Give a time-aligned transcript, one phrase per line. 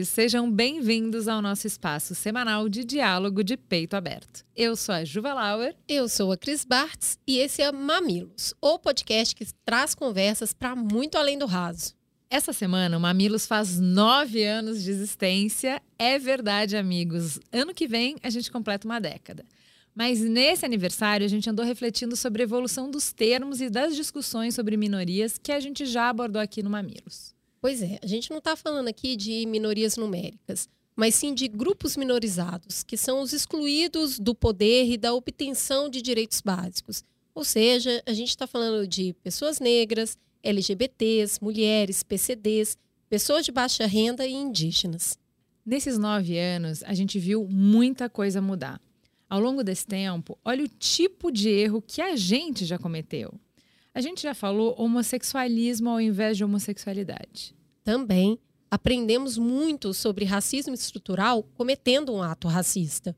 [0.00, 4.42] sejam bem-vindos ao nosso espaço semanal de diálogo de peito aberto.
[4.56, 5.76] Eu sou a Juva Lauer.
[5.86, 10.74] Eu sou a Cris Bartz e esse é Mamilos, o podcast que traz conversas para
[10.74, 11.94] muito além do raso.
[12.30, 15.82] Essa semana, o Mamilos faz nove anos de existência.
[15.98, 17.38] É verdade, amigos.
[17.52, 19.44] Ano que vem, a gente completa uma década.
[19.94, 24.54] Mas nesse aniversário, a gente andou refletindo sobre a evolução dos termos e das discussões
[24.54, 27.34] sobre minorias que a gente já abordou aqui no Mamilos.
[27.62, 31.96] Pois é, a gente não está falando aqui de minorias numéricas, mas sim de grupos
[31.96, 37.04] minorizados, que são os excluídos do poder e da obtenção de direitos básicos.
[37.32, 42.76] Ou seja, a gente está falando de pessoas negras, LGBTs, mulheres, PCDs,
[43.08, 45.16] pessoas de baixa renda e indígenas.
[45.64, 48.80] Nesses nove anos, a gente viu muita coisa mudar.
[49.30, 53.32] Ao longo desse tempo, olha o tipo de erro que a gente já cometeu.
[53.94, 57.54] A gente já falou homossexualismo ao invés de homossexualidade.
[57.84, 58.38] Também
[58.70, 63.16] aprendemos muito sobre racismo estrutural cometendo um ato racista.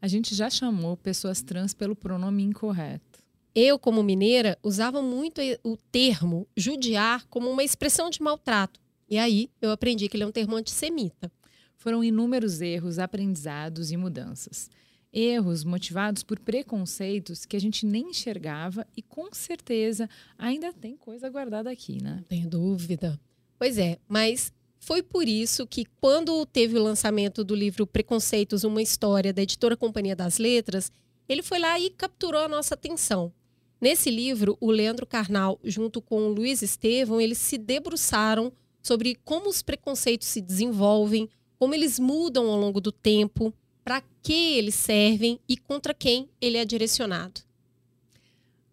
[0.00, 3.20] A gente já chamou pessoas trans pelo pronome incorreto.
[3.54, 8.80] Eu, como mineira, usava muito o termo judiar como uma expressão de maltrato.
[9.08, 11.30] E aí eu aprendi que ele é um termo antissemita.
[11.76, 14.70] Foram inúmeros erros, aprendizados e mudanças.
[15.12, 21.28] Erros motivados por preconceitos que a gente nem enxergava e com certeza ainda tem coisa
[21.28, 22.16] guardada aqui, né?
[22.16, 23.20] Não tenho dúvida.
[23.60, 28.80] Pois é, mas foi por isso que, quando teve o lançamento do livro Preconceitos, uma
[28.80, 30.90] história da editora Companhia das Letras,
[31.28, 33.30] ele foi lá e capturou a nossa atenção.
[33.78, 38.50] Nesse livro, o Leandro Carnal, junto com o Luiz Estevão, eles se debruçaram
[38.80, 41.28] sobre como os preconceitos se desenvolvem,
[41.58, 43.52] como eles mudam ao longo do tempo,
[43.84, 47.42] para que eles servem e contra quem ele é direcionado.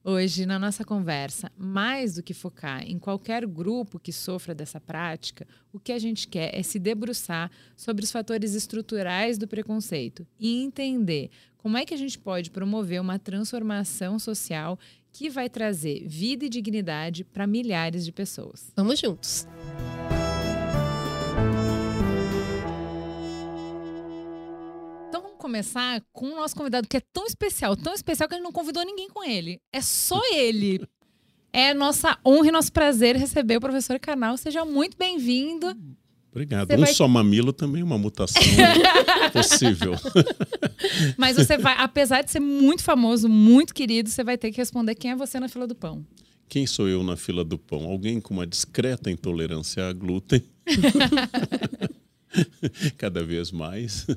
[0.09, 5.45] Hoje, na nossa conversa, mais do que focar em qualquer grupo que sofra dessa prática,
[5.73, 10.63] o que a gente quer é se debruçar sobre os fatores estruturais do preconceito e
[10.63, 14.79] entender como é que a gente pode promover uma transformação social
[15.11, 18.71] que vai trazer vida e dignidade para milhares de pessoas.
[18.77, 19.45] Vamos juntos!
[25.47, 28.51] Começar com o nosso convidado, que é tão especial, tão especial que a gente não
[28.51, 29.61] convidou ninguém com ele.
[29.71, 30.85] É só ele.
[31.53, 34.35] É nossa honra e nosso prazer receber o professor Canal.
[34.35, 35.73] Seja muito bem-vindo.
[36.29, 36.67] Obrigado.
[36.67, 36.93] Você um vai...
[36.93, 38.41] só mamilo também é uma mutação
[39.31, 39.93] possível.
[41.17, 44.95] Mas você vai, apesar de ser muito famoso, muito querido, você vai ter que responder
[44.95, 46.05] quem é você na fila do pão.
[46.49, 47.85] Quem sou eu na fila do pão?
[47.85, 50.43] Alguém com uma discreta intolerância a glúten.
[52.97, 54.07] cada vez mais.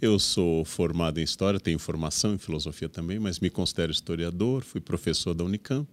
[0.00, 4.80] Eu sou formado em História, tenho formação em Filosofia também, mas me considero historiador, fui
[4.80, 5.88] professor da Unicamp.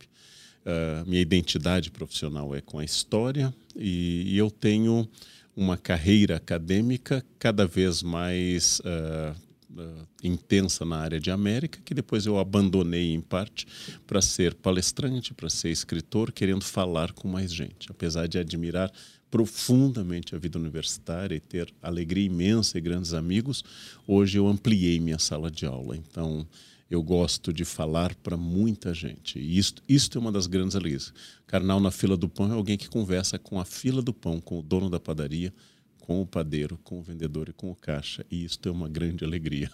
[0.65, 5.07] Uh, minha identidade profissional é com a História e, e eu tenho
[5.55, 12.25] uma carreira acadêmica cada vez mais uh, uh, intensa na área de América, que depois
[12.25, 13.67] eu abandonei em parte
[14.07, 17.89] para ser palestrante, para ser escritor, querendo falar com mais gente.
[17.91, 18.91] Apesar de admirar
[19.35, 23.65] profundamente a vida universitária e ter alegria imensa e grandes amigos,
[24.07, 25.97] hoje eu ampliei minha sala de aula.
[25.97, 26.47] Então,
[26.89, 29.37] eu gosto de falar para muita gente.
[29.37, 31.13] E isto, isto é uma das grandes alegrias.
[31.45, 34.57] Carnal na fila do pão é alguém que conversa com a fila do pão, com
[34.57, 35.53] o dono da padaria,
[35.99, 38.25] com o padeiro, com o vendedor e com o caixa.
[38.31, 39.69] E isto é uma grande alegria.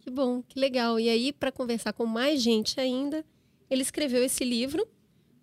[0.00, 1.00] Que bom, que legal.
[1.00, 3.24] E aí, para conversar com mais gente ainda,
[3.70, 4.86] ele escreveu esse livro,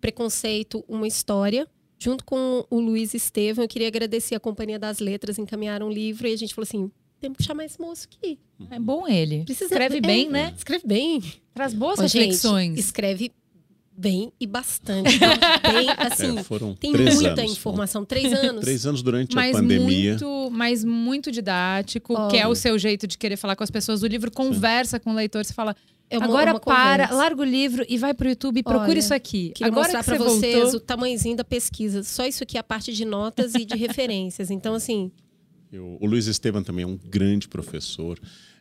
[0.00, 1.66] Preconceito, uma História,
[1.98, 6.26] junto com o Luiz Estevam, eu queria agradecer a Companhia das Letras, encaminharam um livro
[6.28, 6.90] e a gente falou assim:
[7.20, 8.38] temos que chamar esse moço aqui.
[8.70, 9.44] É bom ele.
[9.44, 10.54] Precisa, escreve bem, é, né?
[10.56, 11.22] Escreve bem.
[11.54, 12.68] Traz boas Ô, reflexões.
[12.68, 13.32] Gente, escreve
[13.96, 15.18] bem e bastante.
[15.18, 18.04] bem, assim, é, tem muita anos, informação.
[18.04, 18.60] Três anos.
[18.60, 20.10] Três anos durante mas a pandemia.
[20.10, 22.28] Muito, mas muito didático, oh.
[22.28, 24.02] que é o seu jeito de querer falar com as pessoas.
[24.02, 25.04] O livro conversa Sim.
[25.04, 25.74] com o leitor, você fala
[26.08, 27.14] é uma, Agora uma para, conversa.
[27.14, 29.50] larga o livro e vai pro YouTube e procura Olha, isso aqui.
[29.50, 30.76] Queria Agora mostrar para vocês voltou...
[30.76, 32.02] o tamanhozinho da pesquisa.
[32.02, 34.50] Só isso aqui é a parte de notas e de referências.
[34.50, 35.10] Então, assim.
[35.72, 38.18] Eu, o Luiz Estevam também é um grande professor.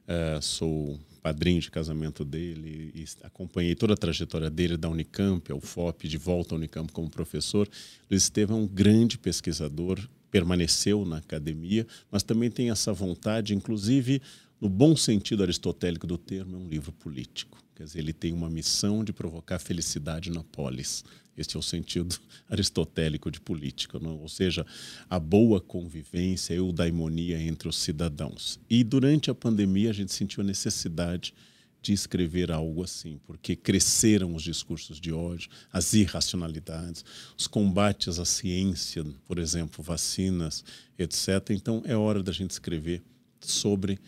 [0.07, 5.59] Uh, sou padrinho de casamento dele e acompanhei toda a trajetória dele da Unicamp ao
[5.59, 7.68] FOP, de volta à Unicamp como professor.
[8.09, 10.00] Luiz Estevam é um grande pesquisador,
[10.30, 14.21] permaneceu na academia, mas também tem essa vontade, inclusive
[14.59, 17.57] no bom sentido aristotélico do termo, é um livro político.
[17.75, 21.03] Quer dizer, ele tem uma missão de provocar felicidade na polis.
[21.37, 22.17] Este é o sentido
[22.49, 24.17] aristotélico de política, não?
[24.19, 24.65] ou seja,
[25.09, 28.59] a boa convivência e eudaimonia entre os cidadãos.
[28.69, 31.33] E durante a pandemia a gente sentiu a necessidade
[31.81, 37.05] de escrever algo assim, porque cresceram os discursos de ódio, as irracionalidades,
[37.37, 40.63] os combates à ciência, por exemplo, vacinas,
[40.97, 41.51] etc.
[41.51, 43.03] Então é hora da gente escrever
[43.39, 43.99] sobre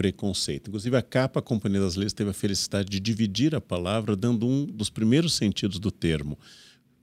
[0.00, 0.68] preconceito.
[0.68, 4.46] Inclusive, a capa, a Companhia das Leis, teve a felicidade de dividir a palavra, dando
[4.46, 6.38] um dos primeiros sentidos do termo.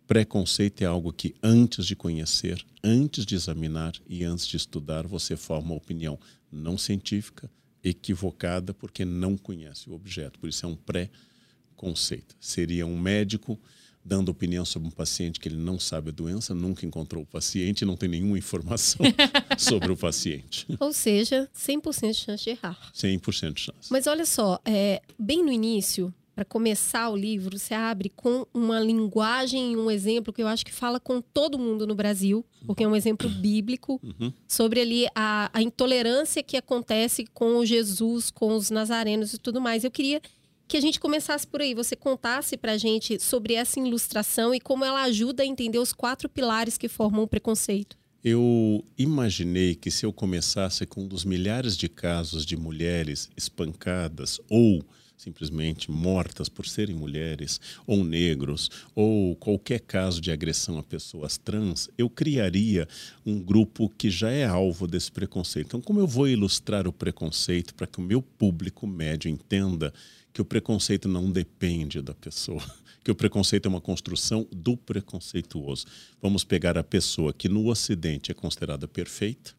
[0.08, 5.38] Preconceito é algo que, antes de conhecer, antes de examinar e antes de estudar, você
[5.38, 6.18] forma uma opinião
[6.52, 7.48] não científica,
[7.84, 10.40] equivocada porque não conhece o objeto.
[10.40, 12.36] Por isso é um pré-conceito.
[12.40, 13.60] Seria um médico
[14.08, 17.84] dando opinião sobre um paciente que ele não sabe a doença, nunca encontrou o paciente,
[17.84, 19.06] não tem nenhuma informação
[19.60, 20.66] sobre o paciente.
[20.80, 22.80] Ou seja, 100% de chance de errar.
[22.94, 23.92] 100% de chance.
[23.92, 28.80] Mas olha só, é, bem no início, para começar o livro, você abre com uma
[28.80, 32.84] linguagem e um exemplo que eu acho que fala com todo mundo no Brasil, porque
[32.84, 34.32] é um exemplo bíblico Uhum.
[34.48, 39.60] sobre ali a, a intolerância que acontece com o Jesus, com os nazarenos e tudo
[39.60, 39.84] mais.
[39.84, 40.22] Eu queria
[40.68, 44.60] que a gente começasse por aí, você contasse para a gente sobre essa ilustração e
[44.60, 47.98] como ela ajuda a entender os quatro pilares que formam o preconceito.
[48.24, 54.42] Eu imaginei que se eu começasse com um dos milhares de casos de mulheres espancadas
[54.50, 54.84] ou
[55.18, 61.90] simplesmente mortas por serem mulheres, ou negros, ou qualquer caso de agressão a pessoas trans,
[61.98, 62.88] eu criaria
[63.26, 65.68] um grupo que já é alvo desse preconceito.
[65.68, 69.92] Então, como eu vou ilustrar o preconceito para que o meu público médio entenda
[70.38, 72.64] que o preconceito não depende da pessoa,
[73.04, 75.88] que o preconceito é uma construção do preconceituoso.
[76.22, 79.56] Vamos pegar a pessoa que no Ocidente é considerada perfeita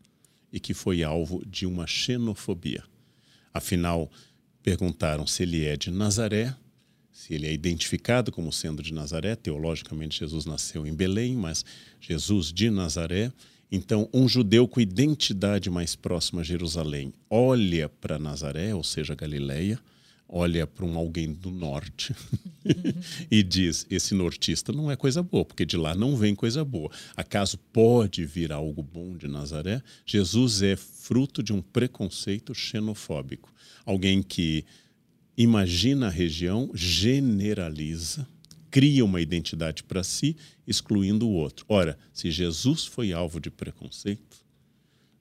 [0.52, 2.84] e que foi alvo de uma xenofobia.
[3.52, 4.08] Afinal,
[4.62, 6.54] perguntaram se ele é de Nazaré,
[7.10, 9.34] se ele é identificado como sendo de Nazaré.
[9.34, 11.64] Teologicamente, Jesus nasceu em Belém, mas
[12.00, 13.32] Jesus de Nazaré.
[13.68, 19.76] Então, um judeu com identidade mais próxima a Jerusalém olha para Nazaré, ou seja, Galileia,
[20.28, 22.14] olha para um alguém do norte
[23.30, 26.90] e diz: esse nortista não é coisa boa, porque de lá não vem coisa boa.
[27.16, 29.82] Acaso pode vir algo bom de Nazaré?
[30.04, 33.52] Jesus é fruto de um preconceito xenofóbico.
[33.86, 34.64] Alguém que
[35.36, 38.28] imagina a região, generaliza,
[38.70, 40.36] cria uma identidade para si,
[40.66, 41.64] excluindo o outro.
[41.68, 44.47] Ora, se Jesus foi alvo de preconceito,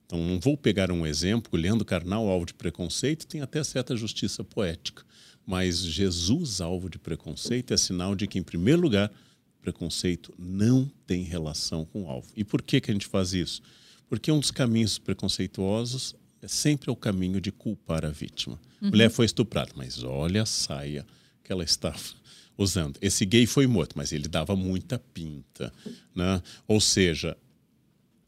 [0.08, 4.42] então não vou pegar um exemplo, Leandro Carnal, alvo de preconceito, tem até certa justiça
[4.42, 5.04] poética,
[5.46, 9.12] mas Jesus, alvo de preconceito, é sinal de que, em primeiro lugar,
[9.60, 12.28] preconceito não tem relação com o alvo.
[12.34, 13.60] E por que, que a gente faz isso?
[14.08, 18.58] Porque um dos caminhos preconceituosos é sempre o caminho de culpar a vítima.
[18.80, 18.88] Uhum.
[18.88, 21.04] Mulher foi estuprada, mas olha a saia
[21.44, 21.98] que ela estava
[22.56, 22.98] usando.
[23.02, 25.70] Esse gay foi morto, mas ele dava muita pinta.
[26.14, 26.42] Né?
[26.66, 27.36] Ou seja,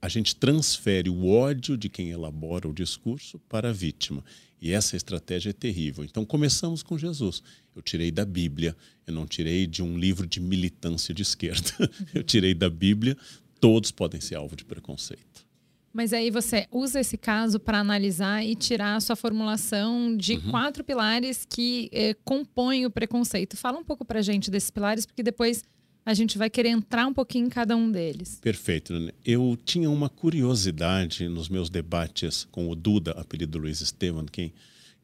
[0.03, 4.25] a gente transfere o ódio de quem elabora o discurso para a vítima.
[4.61, 6.05] E essa estratégia é terrível.
[6.05, 7.43] Então, começamos com Jesus.
[7.75, 8.77] Eu tirei da Bíblia,
[9.07, 11.71] eu não tirei de um livro de militância de esquerda.
[12.15, 13.17] Eu tirei da Bíblia,
[13.59, 15.47] todos podem ser alvo de preconceito.
[15.93, 20.51] Mas aí você usa esse caso para analisar e tirar a sua formulação de uhum.
[20.51, 23.57] quatro pilares que eh, compõem o preconceito.
[23.57, 25.65] Fala um pouco para gente desses pilares, porque depois
[26.05, 28.39] a gente vai querer entrar um pouquinho em cada um deles.
[28.41, 28.95] Perfeito.
[29.25, 34.53] Eu tinha uma curiosidade nos meus debates com o Duda, apelido Luiz Estevam, quem,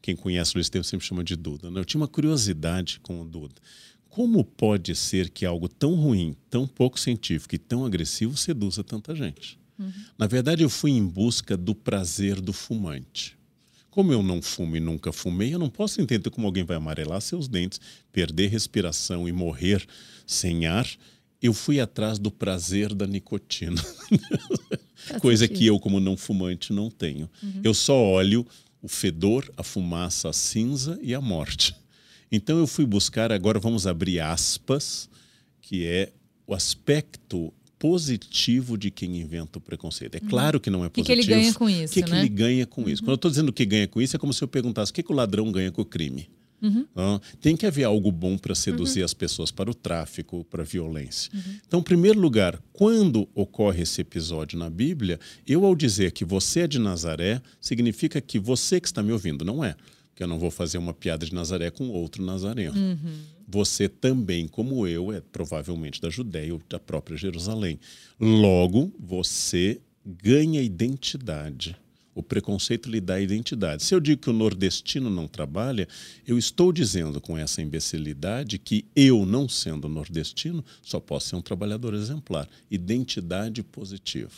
[0.01, 1.69] quem conhece o Luiz Estevam sempre chama de Duda.
[1.69, 1.79] Né?
[1.79, 3.55] Eu tinha uma curiosidade com o Duda.
[4.09, 9.15] Como pode ser que algo tão ruim, tão pouco científico e tão agressivo seduza tanta
[9.15, 9.59] gente?
[9.77, 9.93] Uhum.
[10.17, 13.36] Na verdade, eu fui em busca do prazer do fumante.
[13.97, 17.19] Como eu não fumo e nunca fumei, eu não posso entender como alguém vai amarelar
[17.19, 19.83] seus dentes, perder respiração e morrer
[20.23, 20.87] sem ar.
[21.41, 23.83] Eu fui atrás do prazer da nicotina.
[25.19, 25.57] Coisa sentido.
[25.57, 27.27] que eu, como não fumante, não tenho.
[27.41, 27.61] Uhum.
[27.63, 28.45] Eu só olho
[28.83, 31.75] o fedor, a fumaça, a cinza e a morte.
[32.31, 35.09] Então eu fui buscar, agora vamos abrir aspas,
[35.59, 36.11] que é
[36.45, 40.15] o aspecto positivo de quem inventa o preconceito.
[40.15, 41.19] É claro que não é positivo.
[41.19, 41.91] O que, que, ele ganha com isso?
[41.91, 42.19] O que, que né?
[42.19, 42.89] ele ganha com uhum.
[42.89, 43.03] isso?
[43.03, 45.03] Quando eu estou dizendo que ganha com isso, é como se eu perguntasse o que,
[45.03, 46.29] que o ladrão ganha com o crime.
[46.59, 46.87] Uhum.
[46.91, 49.05] Então, tem que haver algo bom para seduzir uhum.
[49.05, 51.31] as pessoas para o tráfico, para a violência.
[51.67, 56.61] Então, em primeiro lugar, quando ocorre esse episódio na Bíblia, eu, ao dizer que você
[56.61, 59.75] é de Nazaré, significa que você que está me ouvindo, não é?
[60.17, 62.75] que eu não vou fazer uma piada de Nazaré com outro nazareno.
[62.75, 63.19] Uhum.
[63.47, 67.79] Você também, como eu, é provavelmente da Judéia ou da própria Jerusalém.
[68.19, 71.77] Logo, você ganha identidade.
[72.13, 73.83] O preconceito lhe dá identidade.
[73.83, 75.87] Se eu digo que o nordestino não trabalha,
[76.25, 81.41] eu estou dizendo com essa imbecilidade que eu, não sendo nordestino, só posso ser um
[81.43, 82.49] trabalhador exemplar.
[82.71, 84.31] Identidade positiva.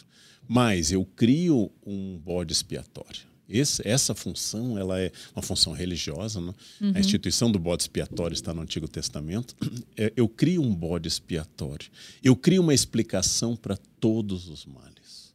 [0.45, 3.28] Mas eu crio um bode expiatório.
[3.49, 6.39] Esse, essa função ela é uma função religiosa.
[6.39, 6.53] Né?
[6.79, 6.93] Uhum.
[6.95, 9.55] A instituição do bode expiatório está no Antigo Testamento.
[9.97, 11.89] É, eu crio um bode expiatório.
[12.23, 15.33] Eu crio uma explicação para todos os males.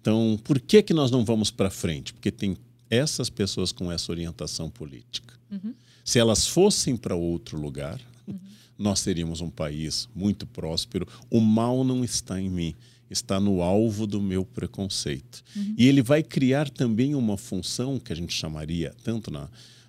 [0.00, 2.12] Então, por que, que nós não vamos para frente?
[2.12, 2.56] Porque tem
[2.90, 5.34] essas pessoas com essa orientação política.
[5.50, 5.74] Uhum.
[6.04, 8.38] Se elas fossem para outro lugar, uhum.
[8.78, 11.06] nós teríamos um país muito próspero.
[11.30, 12.74] O mal não está em mim,
[13.10, 15.42] está no alvo do meu preconceito.
[15.56, 15.74] Uhum.
[15.76, 19.48] E ele vai criar também uma função que a gente chamaria, tanto na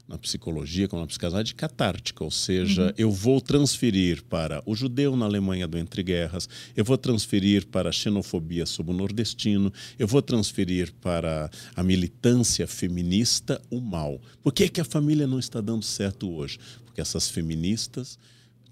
[0.09, 2.93] na psicologia como na psicanálise catártica, ou seja, uhum.
[2.97, 7.89] eu vou transferir para o judeu na Alemanha do entre guerras, eu vou transferir para
[7.89, 14.19] a xenofobia sobre o nordestino, eu vou transferir para a militância feminista o mal.
[14.41, 16.57] Por que, que a família não está dando certo hoje?
[16.83, 18.17] Porque essas feministas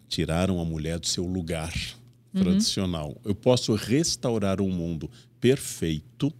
[0.09, 1.71] tiraram a mulher do seu lugar
[2.37, 2.43] uhum.
[2.43, 3.19] tradicional.
[3.23, 6.33] Eu posso restaurar um mundo perfeito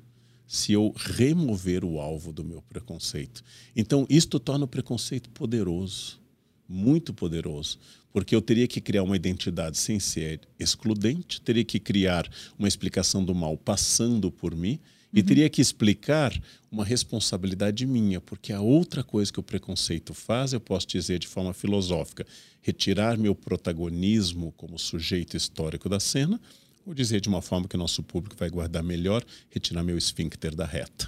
[0.47, 3.43] se eu remover o alvo do meu preconceito.
[3.75, 6.19] Então, isto torna o preconceito poderoso,
[6.67, 7.77] muito poderoso,
[8.13, 12.27] porque eu teria que criar uma identidade sem ser excludente, teria que criar
[12.57, 14.79] uma explicação do mal passando por mim
[15.13, 15.25] e uhum.
[15.25, 16.33] teria que explicar
[16.71, 21.27] uma responsabilidade minha, porque a outra coisa que o preconceito faz, eu posso dizer de
[21.27, 22.25] forma filosófica,
[22.67, 26.39] retirar meu protagonismo como sujeito histórico da cena
[26.87, 30.55] Vou dizer de uma forma que o nosso público vai guardar melhor, retirar meu esfíncter
[30.55, 31.05] da reta.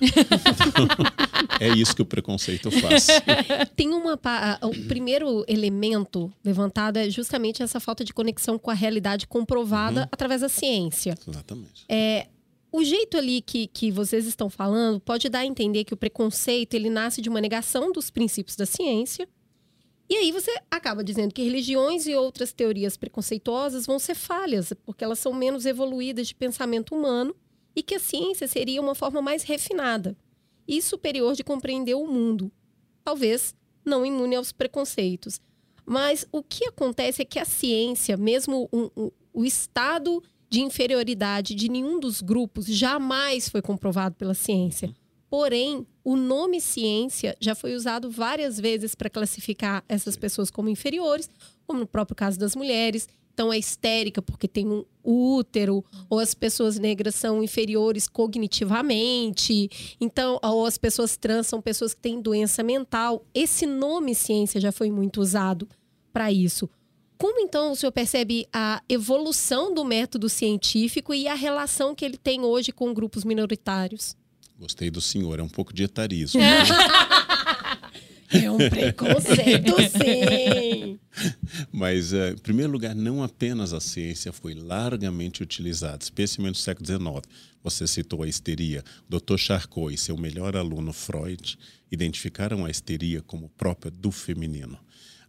[1.58, 3.08] é isso que o preconceito faz.
[3.78, 4.20] Tem uma.
[4.62, 10.08] O primeiro elemento levantado é justamente essa falta de conexão com a realidade comprovada uhum.
[10.12, 11.18] através da ciência.
[11.26, 11.86] Exatamente.
[11.88, 12.28] É,
[12.74, 16.74] o jeito ali que, que vocês estão falando pode dar a entender que o preconceito
[16.74, 19.26] ele nasce de uma negação dos princípios da ciência
[20.10, 25.04] e aí você acaba dizendo que religiões e outras teorias preconceituosas vão ser falhas, porque
[25.04, 27.36] elas são menos evoluídas de pensamento humano
[27.76, 30.18] e que a ciência seria uma forma mais refinada
[30.68, 32.52] e superior de compreender o mundo.
[33.04, 33.54] Talvez
[33.86, 35.40] não imune aos preconceitos.
[35.86, 41.54] Mas o que acontece é que a ciência, mesmo um, um, o estado de inferioridade
[41.56, 44.94] de nenhum dos grupos, jamais foi comprovado pela ciência.
[45.30, 51.30] Porém, o nome ciência já foi usado várias vezes para classificar essas pessoas como inferiores,
[51.68, 53.08] como no próprio caso das mulheres.
[53.32, 60.40] Então, é histérica porque tem um útero, ou as pessoas negras são inferiores cognitivamente, então,
[60.44, 63.24] ou as pessoas trans são pessoas que têm doença mental.
[63.34, 65.70] Esse nome ciência já foi muito usado
[66.12, 66.70] para isso.
[67.18, 72.18] Como então o senhor percebe a evolução do método científico e a relação que ele
[72.18, 74.16] tem hoje com grupos minoritários?
[74.60, 76.42] Gostei do senhor, é um pouco de etarismo.
[78.30, 81.00] é um preconceito, sim.
[81.72, 86.86] Mas, uh, em primeiro lugar, não apenas a ciência foi largamente utilizada, especialmente no século
[86.86, 87.34] XIX.
[87.64, 88.84] Você citou a histeria.
[89.08, 89.38] Dr.
[89.38, 91.58] Charcot e seu melhor aluno Freud
[91.90, 94.78] identificaram a histeria como própria do feminino.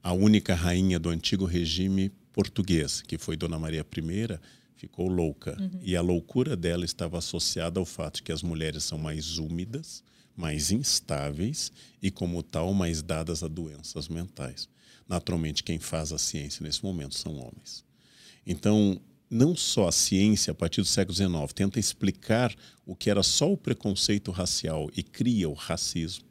[0.03, 4.39] A única rainha do antigo regime português, que foi Dona Maria I,
[4.81, 5.57] ficou louca.
[5.61, 5.81] Uhum.
[5.83, 10.03] E a loucura dela estava associada ao fato que as mulheres são mais úmidas,
[10.35, 11.71] mais instáveis
[12.03, 14.69] e, como tal, mais dadas a doenças mentais.
[15.07, 17.85] Naturalmente, quem faz a ciência nesse momento são homens.
[18.47, 22.55] Então, não só a ciência, a partir do século XIX, tenta explicar
[22.87, 26.25] o que era só o preconceito racial e cria o racismo,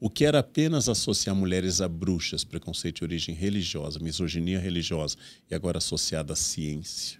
[0.00, 5.16] o que era apenas associar mulheres a bruxas, preconceito de origem religiosa, misoginia religiosa,
[5.50, 7.19] e agora associada à ciência.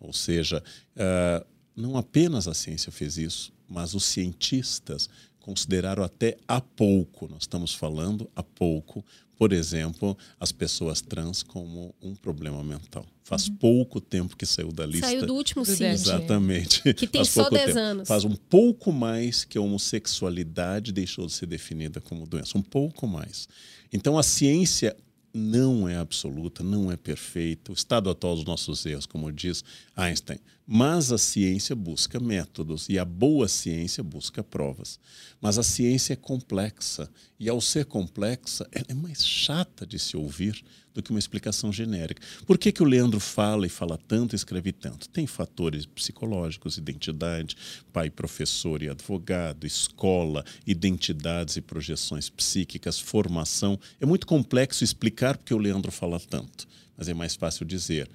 [0.00, 0.62] Ou seja,
[0.96, 7.42] uh, não apenas a ciência fez isso, mas os cientistas consideraram até há pouco, nós
[7.42, 9.04] estamos falando há pouco,
[9.36, 13.06] por exemplo, as pessoas trans como um problema mental.
[13.24, 13.56] Faz uhum.
[13.56, 15.06] pouco tempo que saiu da lista.
[15.06, 15.84] Saiu do último CID.
[15.84, 16.92] Exatamente.
[16.92, 17.78] Que tem Faz só 10 tempo.
[17.78, 18.08] anos.
[18.08, 22.58] Faz um pouco mais que a homossexualidade deixou de ser definida como doença.
[22.58, 23.48] Um pouco mais.
[23.90, 24.94] Então a ciência
[25.32, 27.70] não é absoluta, não é perfeita.
[27.70, 29.64] O estado atual dos nossos erros, como diz
[29.96, 30.38] Einstein.
[30.66, 34.98] Mas a ciência busca métodos e a boa ciência busca provas.
[35.40, 40.16] Mas a ciência é complexa e, ao ser complexa, ela é mais chata de se
[40.16, 42.22] ouvir do que uma explicação genérica.
[42.46, 45.08] Por que, que o Leandro fala e fala tanto e escreve tanto?
[45.08, 47.56] Tem fatores psicológicos, identidade,
[47.92, 53.78] pai, professor e advogado, escola, identidades e projeções psíquicas, formação.
[54.00, 56.66] É muito complexo explicar porque o Leandro fala tanto,
[56.96, 58.08] mas é mais fácil dizer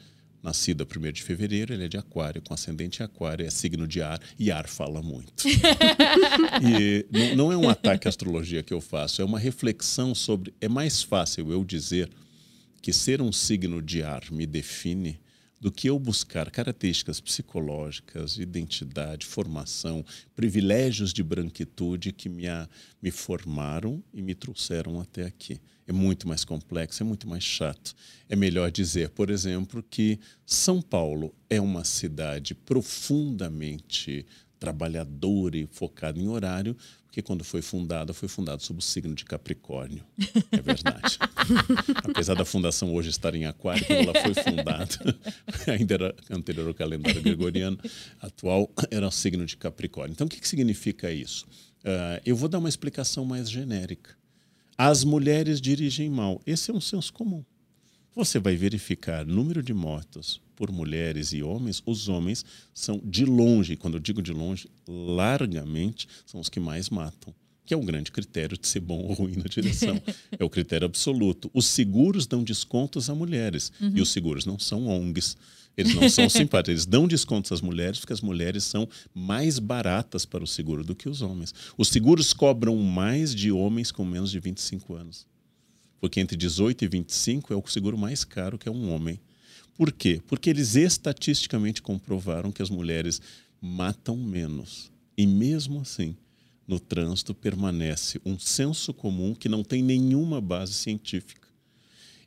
[0.45, 3.87] nascido a 1 de fevereiro, ele é de aquário, com ascendente em aquário, é signo
[3.87, 5.33] de ar, e ar fala muito.
[6.61, 10.53] e não, não é um ataque à astrologia que eu faço, é uma reflexão sobre.
[10.61, 12.11] É mais fácil eu dizer
[12.85, 15.19] que ser um signo de ar me define
[15.59, 22.69] do que eu buscar características psicológicas, identidade, formação, privilégios de branquitude que me, a,
[23.01, 25.59] me formaram e me trouxeram até aqui.
[25.87, 27.95] É muito mais complexo, é muito mais chato.
[28.29, 34.27] É melhor dizer, por exemplo, que São Paulo é uma cidade profundamente
[34.59, 36.77] trabalhadora e focada em horário,
[37.15, 40.03] que quando foi fundada, foi fundada sob o signo de Capricórnio.
[40.51, 41.17] É verdade.
[42.03, 45.17] Apesar da fundação hoje estar em Aquário, quando ela foi fundada,
[45.65, 47.79] ainda era anterior ao calendário gregoriano,
[48.19, 50.11] atual era o signo de Capricórnio.
[50.11, 51.45] Então, o que, que significa isso?
[51.85, 54.13] Uh, eu vou dar uma explicação mais genérica.
[54.77, 56.41] As mulheres dirigem mal.
[56.45, 57.45] Esse é um senso comum.
[58.15, 63.75] Você vai verificar número de mortos por mulheres e homens, os homens são de longe,
[63.75, 68.13] quando eu digo de longe, largamente, são os que mais matam, que é um grande
[68.13, 70.01] critério de ser bom ou ruim na direção.
[70.31, 71.51] é o critério absoluto.
[71.53, 73.91] Os seguros dão descontos a mulheres, uhum.
[73.95, 75.35] e os seguros não são ONGs.
[75.75, 80.25] Eles não são simpáticos, eles dão descontos às mulheres porque as mulheres são mais baratas
[80.25, 81.53] para o seguro do que os homens.
[81.77, 85.27] Os seguros cobram mais de homens com menos de 25 anos.
[85.99, 89.19] Porque entre 18 e 25 é o seguro mais caro que é um homem.
[89.75, 90.21] Por quê?
[90.27, 93.21] Porque eles estatisticamente comprovaram que as mulheres
[93.61, 94.91] matam menos.
[95.17, 96.15] E mesmo assim,
[96.67, 101.47] no trânsito permanece um senso comum que não tem nenhuma base científica.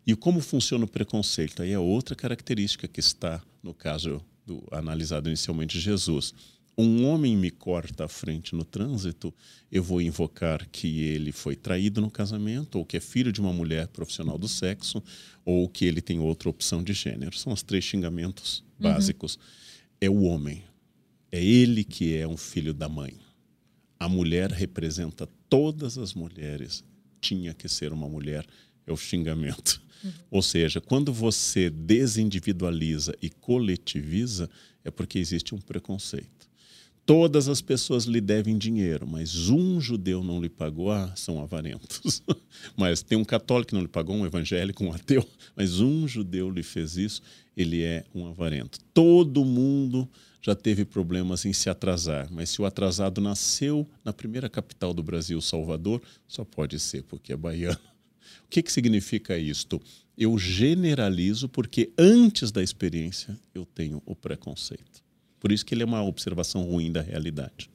[0.07, 1.63] E como funciona o preconceito?
[1.63, 6.35] Aí é outra característica que está, no caso do analisado inicialmente Jesus
[6.78, 9.35] um homem me corta à frente no trânsito,
[9.70, 13.52] eu vou invocar que ele foi traído no casamento, ou que é filho de uma
[13.52, 15.02] mulher profissional do sexo,
[15.44, 17.37] ou que ele tem outra opção de gênero.
[17.37, 18.92] São os três xingamentos uhum.
[18.92, 19.38] básicos.
[20.00, 20.62] É o homem.
[21.32, 23.18] É ele que é um filho da mãe.
[23.99, 26.85] A mulher representa todas as mulheres.
[27.20, 28.47] Tinha que ser uma mulher,
[28.86, 29.82] é o xingamento.
[30.04, 30.12] Uhum.
[30.30, 34.49] Ou seja, quando você desindividualiza e coletiviza,
[34.84, 36.38] é porque existe um preconceito.
[37.08, 42.23] Todas as pessoas lhe devem dinheiro, mas um judeu não lhe pagou, ah, são avarentos.
[42.76, 46.50] mas tem um católico que não lhe pagou, um evangélico, um ateu, mas um judeu
[46.50, 47.23] lhe fez isso,
[47.56, 48.78] ele é um avarento.
[48.92, 50.06] Todo mundo
[50.42, 55.02] já teve problemas em se atrasar, mas se o atrasado nasceu na primeira capital do
[55.02, 57.78] Brasil, Salvador, só pode ser porque é baiano.
[58.44, 59.80] O que, que significa isto?
[60.16, 65.07] Eu generalizo porque antes da experiência eu tenho o preconceito.
[65.41, 67.71] Por isso que ele é uma observação ruim da realidade.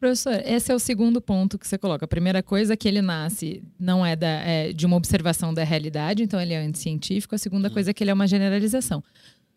[0.00, 2.04] Professor, esse é o segundo ponto que você coloca.
[2.04, 5.64] A primeira coisa é que ele nasce não é, da, é de uma observação da
[5.64, 7.34] realidade, então ele é anticientífico.
[7.34, 7.70] A segunda hum.
[7.70, 9.02] coisa é que ele é uma generalização.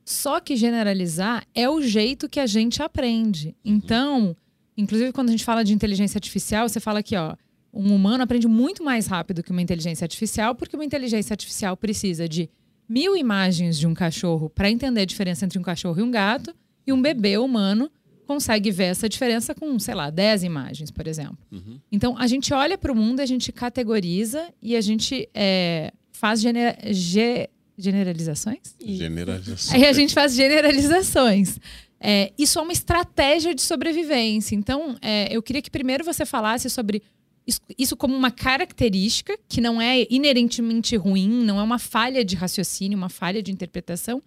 [0.05, 3.47] Só que generalizar é o jeito que a gente aprende.
[3.47, 3.73] Uhum.
[3.75, 4.37] Então,
[4.77, 7.35] inclusive quando a gente fala de inteligência artificial, você fala que ó,
[7.73, 12.25] um humano aprende muito mais rápido que uma inteligência artificial, porque uma inteligência artificial precisa
[12.25, 12.49] de
[12.87, 16.55] mil imagens de um cachorro para entender a diferença entre um cachorro e um gato
[16.87, 17.91] e um bebê humano
[18.25, 21.37] consegue ver essa diferença com, sei lá, 10 imagens, por exemplo.
[21.51, 21.79] Uhum.
[21.91, 26.41] Então, a gente olha para o mundo, a gente categoriza e a gente é, faz
[26.41, 28.75] gener ge generalizações?
[28.83, 29.71] Generalizações.
[29.71, 31.59] Aí a gente faz generalizações.
[31.99, 34.55] É, isso é uma estratégia de sobrevivência.
[34.55, 37.03] Então, é, eu queria que primeiro você falasse sobre
[37.45, 42.35] isso, isso como uma característica que não é inerentemente ruim, não é uma falha de
[42.35, 44.21] raciocínio, uma falha de interpretação.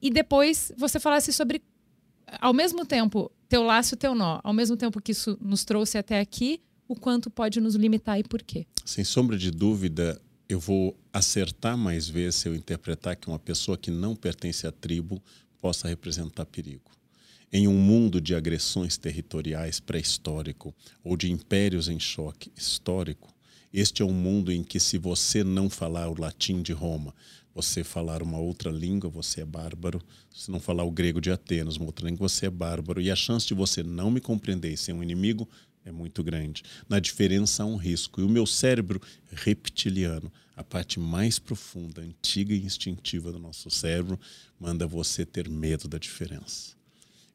[0.00, 1.60] E depois você falasse sobre
[2.40, 6.20] ao mesmo tempo, teu laço teu nó, ao mesmo tempo que isso nos trouxe até
[6.20, 8.66] aqui, o quanto pode nos limitar e por quê?
[8.84, 13.76] Sem sombra de dúvida, eu vou acertar mais vezes se eu interpretar que uma pessoa
[13.76, 15.22] que não pertence à tribo
[15.60, 16.90] possa representar perigo.
[17.52, 23.34] Em um mundo de agressões territoriais pré-histórico ou de impérios em choque histórico,
[23.72, 27.14] este é um mundo em que, se você não falar o latim de Roma,
[27.62, 30.00] você falar uma outra língua, você é bárbaro.
[30.32, 33.00] Se não falar o grego de Atenas, uma outra língua, você é bárbaro.
[33.00, 35.48] E a chance de você não me compreender e ser um inimigo
[35.84, 36.62] é muito grande.
[36.88, 38.20] Na diferença há um risco.
[38.20, 44.20] E o meu cérebro reptiliano, a parte mais profunda, antiga e instintiva do nosso cérebro,
[44.60, 46.76] manda você ter medo da diferença.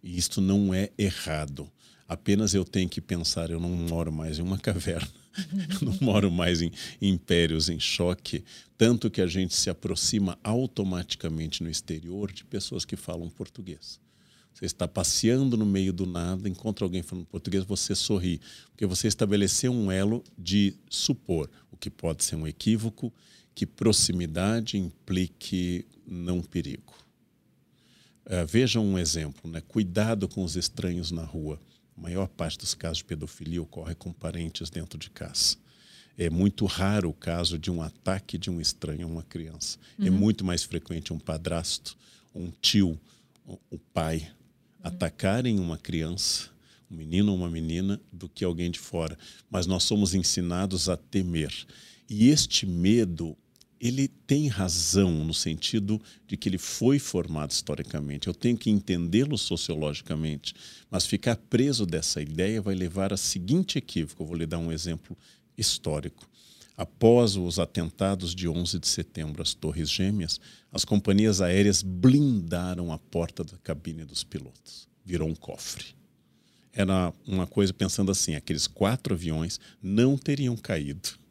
[0.01, 1.69] E isto não é errado.
[2.07, 5.22] Apenas eu tenho que pensar, eu não moro mais em uma caverna
[5.81, 8.43] não moro mais em impérios em choque,
[8.77, 13.99] tanto que a gente se aproxima automaticamente no exterior de pessoas que falam português.
[14.53, 19.07] Você está passeando no meio do nada, encontra alguém falando português, você sorri, porque você
[19.07, 23.11] estabeleceu um elo de supor, o que pode ser um equívoco,
[23.55, 26.93] que proximidade implique não perigo.
[28.25, 29.61] Uh, vejam um exemplo, né?
[29.67, 31.59] Cuidado com os estranhos na rua.
[31.97, 35.57] A maior parte dos casos de pedofilia ocorre com parentes dentro de casa.
[36.17, 39.79] É muito raro o caso de um ataque de um estranho a uma criança.
[39.97, 40.07] É uhum.
[40.07, 41.97] É muito mais frequente um padrasto,
[42.33, 42.99] um tio,
[43.69, 44.27] o pai uhum.
[44.83, 46.49] atacarem uma criança,
[46.89, 49.17] um menino ou uma menina, do que alguém de fora.
[49.49, 51.53] Mas nós somos ensinados a temer.
[52.07, 53.35] E este medo
[53.83, 58.29] ele tem razão no sentido de que ele foi formado historicamente.
[58.29, 60.55] Eu tenho que entendê-lo sociologicamente,
[60.89, 64.23] mas ficar preso dessa ideia vai levar a seguinte equívoco.
[64.23, 65.17] Eu vou lhe dar um exemplo
[65.57, 66.25] histórico.
[66.77, 70.39] Após os atentados de 11 de setembro às Torres Gêmeas,
[70.71, 74.87] as companhias aéreas blindaram a porta da cabine dos pilotos.
[75.03, 75.87] Virou um cofre.
[76.71, 81.21] Era uma coisa pensando assim: aqueles quatro aviões não teriam caído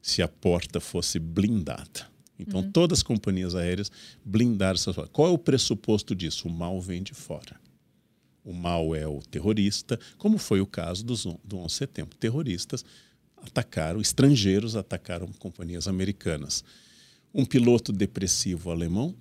[0.00, 2.08] se a porta fosse blindada.
[2.38, 2.70] Então, uhum.
[2.70, 3.90] todas as companhias aéreas
[4.24, 5.12] blindaram essas portas.
[5.12, 6.46] Qual é o pressuposto disso?
[6.46, 7.60] O mal vem de fora.
[8.44, 12.16] O mal é o terrorista, como foi o caso do, do 11 de setembro.
[12.16, 12.84] Terroristas
[13.36, 16.64] atacaram, estrangeiros atacaram companhias americanas.
[17.34, 19.14] Um piloto depressivo alemão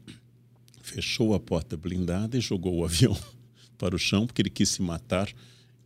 [0.82, 3.18] fechou a porta blindada e jogou o avião
[3.78, 5.30] para o chão porque ele quis se matar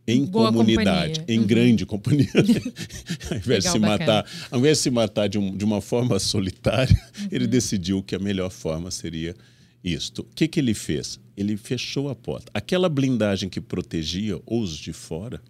[0.06, 1.24] em Boa comunidade, companhia.
[1.28, 1.46] em uhum.
[1.46, 2.28] grande companhia.
[3.30, 6.18] ao, invés de se matar, ao invés de se matar de, um, de uma forma
[6.18, 7.28] solitária, uhum.
[7.30, 9.34] ele decidiu que a melhor forma seria
[9.82, 10.22] isto.
[10.22, 11.20] O que, que ele fez?
[11.36, 12.50] Ele fechou a porta.
[12.54, 15.40] Aquela blindagem que protegia os de fora,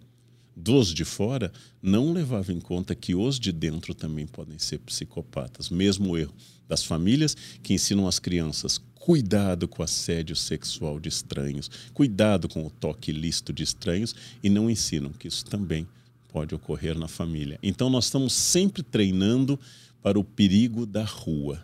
[0.55, 5.69] dos de fora, não levava em conta que os de dentro também podem ser psicopatas.
[5.69, 6.33] Mesmo erro
[6.67, 12.69] das famílias que ensinam as crianças cuidado com assédio sexual de estranhos, cuidado com o
[12.69, 15.85] toque ilícito de estranhos e não ensinam que isso também
[16.31, 17.59] pode ocorrer na família.
[17.61, 19.59] Então nós estamos sempre treinando
[20.01, 21.61] para o perigo da rua.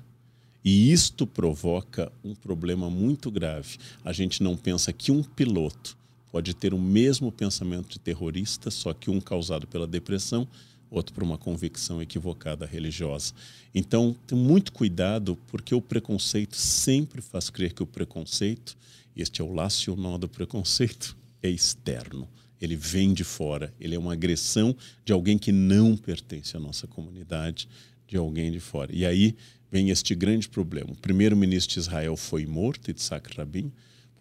[0.65, 3.77] E isto provoca um problema muito grave.
[4.03, 5.97] A gente não pensa que um piloto
[6.31, 10.47] pode ter o mesmo pensamento de terrorista, só que um causado pela depressão
[10.89, 13.33] outro por uma convicção equivocada religiosa.
[13.73, 18.75] Então, tem muito cuidado, porque o preconceito sempre faz crer que o preconceito,
[19.15, 22.27] este é o laço e o nó do preconceito, é externo.
[22.59, 26.87] Ele vem de fora, ele é uma agressão de alguém que não pertence à nossa
[26.87, 27.69] comunidade,
[28.07, 28.93] de alguém de fora.
[28.93, 29.35] E aí
[29.71, 30.91] vem este grande problema.
[30.91, 33.71] O primeiro-ministro de Israel foi morto, Yitzhak Rabin,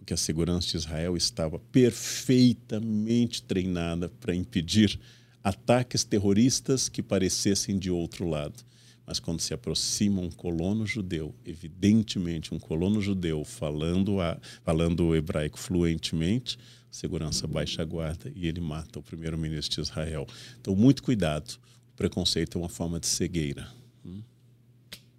[0.09, 4.99] porque a segurança de Israel estava perfeitamente treinada para impedir
[5.44, 8.64] ataques terroristas que parecessem de outro lado.
[9.07, 15.59] Mas quando se aproxima um colono judeu, evidentemente um colono judeu falando, a, falando hebraico
[15.59, 16.59] fluentemente,
[16.90, 20.27] segurança baixa a guarda e ele mata o primeiro-ministro de Israel.
[20.59, 21.59] Então, muito cuidado.
[21.92, 23.68] O preconceito é uma forma de cegueira.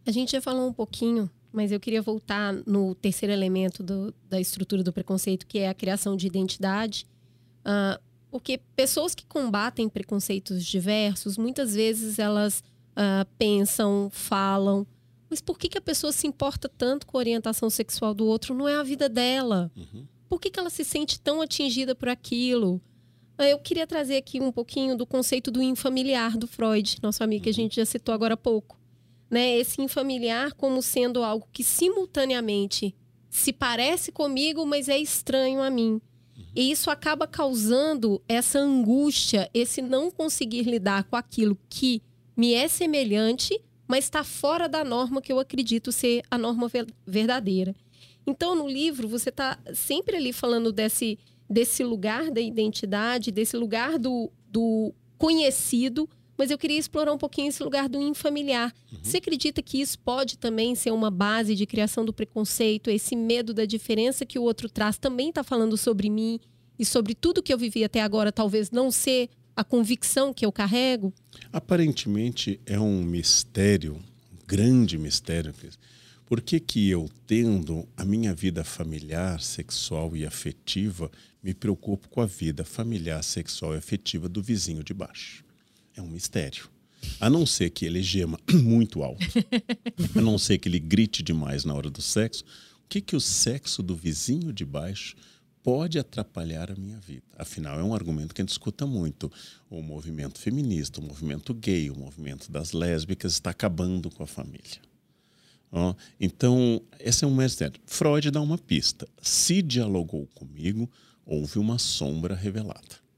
[0.04, 4.40] A gente já falou um pouquinho, mas eu queria voltar no terceiro elemento do, da
[4.40, 7.08] estrutura do preconceito, que é a criação de identidade.
[7.62, 14.86] Uh, porque pessoas que combatem preconceitos diversos, muitas vezes elas uh, pensam, falam,
[15.30, 18.54] mas por que, que a pessoa se importa tanto com a orientação sexual do outro?
[18.54, 19.72] Não é a vida dela.
[19.76, 20.06] Uhum.
[20.28, 22.82] Por que, que ela se sente tão atingida por aquilo?
[23.38, 27.44] Ah, eu queria trazer aqui um pouquinho do conceito do infamiliar do Freud, nosso amigo
[27.44, 27.56] que a uhum.
[27.56, 28.79] gente já citou agora há pouco.
[29.30, 29.58] Né?
[29.58, 32.96] Esse infamiliar como sendo algo que simultaneamente
[33.30, 36.02] se parece comigo, mas é estranho a mim.
[36.56, 42.02] E isso acaba causando essa angústia, esse não conseguir lidar com aquilo que
[42.36, 46.70] me é semelhante, mas está fora da norma que eu acredito ser a norma
[47.06, 47.76] verdadeira.
[48.26, 51.18] Então, no livro, você está sempre ali falando desse,
[51.50, 56.10] desse lugar da identidade, desse lugar do, do conhecido,
[56.40, 58.74] mas eu queria explorar um pouquinho esse lugar do infamiliar.
[58.94, 59.00] Uhum.
[59.04, 63.54] Você acredita que isso pode também ser uma base de criação do preconceito, esse medo
[63.54, 66.40] da diferença que o outro traz também está falando sobre mim
[66.80, 70.52] e sobre tudo que eu vivi até agora, talvez não ser a convicção que eu
[70.52, 71.14] carrego?
[71.52, 73.96] Aparentemente é um mistério,
[74.32, 75.54] um grande mistério.
[76.26, 81.12] Por que, que eu, tendo a minha vida familiar, sexual e afetiva,
[81.44, 85.49] me preocupo com a vida familiar, sexual e afetiva do vizinho de baixo?
[86.00, 86.70] É um mistério.
[87.20, 89.26] A não ser que ele gema muito alto,
[90.16, 93.22] a não ser que ele grite demais na hora do sexo, o que, que o
[93.22, 95.16] sexo do vizinho de baixo
[95.62, 97.24] pode atrapalhar a minha vida?
[97.38, 99.32] Afinal, é um argumento que a gente escuta muito.
[99.70, 104.82] O movimento feminista, o movimento gay, o movimento das lésbicas está acabando com a família.
[106.20, 107.80] então, esse é um mistério.
[107.86, 109.08] Freud dá uma pista.
[109.22, 110.90] Se dialogou comigo,
[111.26, 113.09] houve uma sombra revelada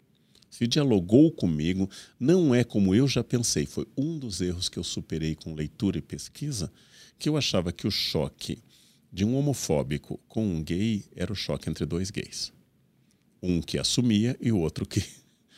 [0.62, 3.66] se dialogou comigo, não é como eu já pensei.
[3.66, 6.72] Foi um dos erros que eu superei com leitura e pesquisa,
[7.18, 8.60] que eu achava que o choque
[9.12, 12.54] de um homofóbico com um gay era o choque entre dois gays.
[13.42, 15.04] Um que assumia e o outro que,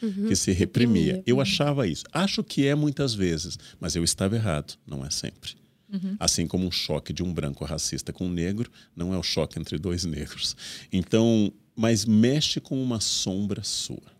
[0.01, 0.29] uhum.
[0.29, 1.21] que se reprimia.
[1.27, 2.05] Eu achava isso.
[2.13, 4.77] Acho que é muitas vezes, mas eu estava errado.
[4.87, 5.51] Não é sempre.
[5.91, 6.15] Uhum.
[6.17, 9.59] Assim como um choque de um branco racista com um negro não é o choque
[9.59, 10.55] entre dois negros.
[10.93, 14.12] Então, mas mexe com uma sombra sua.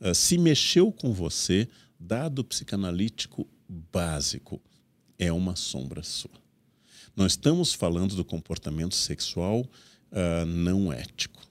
[0.00, 4.60] Uh, se mexeu com você, dado psicanalítico básico,
[5.18, 6.30] é uma sombra sua.
[7.16, 9.60] Nós estamos falando do comportamento sexual
[10.12, 11.42] uh, não ético.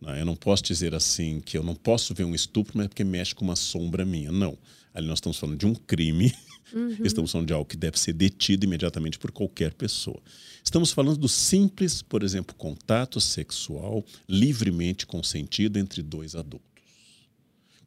[0.00, 0.20] Né?
[0.20, 3.04] Eu não posso dizer assim que eu não posso ver um estupro, mas é porque
[3.04, 4.30] mexe com uma sombra minha.
[4.30, 4.58] Não.
[4.92, 6.34] Ali nós estamos falando de um crime,
[6.74, 6.98] uhum.
[7.04, 10.20] estamos falando de algo que deve ser detido imediatamente por qualquer pessoa.
[10.62, 16.71] Estamos falando do simples, por exemplo, contato sexual livremente consentido entre dois adultos.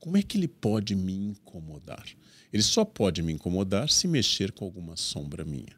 [0.06, 2.06] Como é que ele pode me incomodar?
[2.54, 5.76] Ele só pode me incomodar se mexer com alguma sombra minha.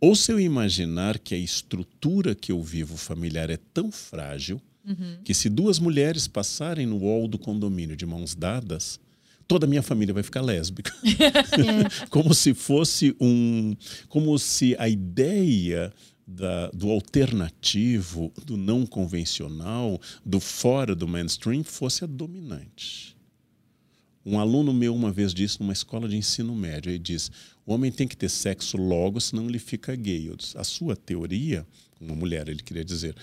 [0.00, 5.18] Ou se eu imaginar que a estrutura que eu vivo familiar é tão frágil uhum.
[5.22, 8.98] que se duas mulheres passarem no hall do condomínio de mãos dadas,
[9.46, 10.92] toda a minha família vai ficar lésbica.
[11.04, 11.88] é.
[12.10, 13.76] como se fosse um.
[14.08, 15.92] Como se a ideia
[16.26, 23.19] da, do alternativo, do não convencional, do fora do mainstream fosse a dominante.
[24.24, 27.30] Um aluno meu uma vez disse numa escola de ensino médio, ele disse:
[27.66, 30.28] o homem tem que ter sexo logo, senão ele fica gay.
[30.28, 31.66] Eu disse, a sua teoria,
[32.00, 33.14] uma mulher, ele queria dizer,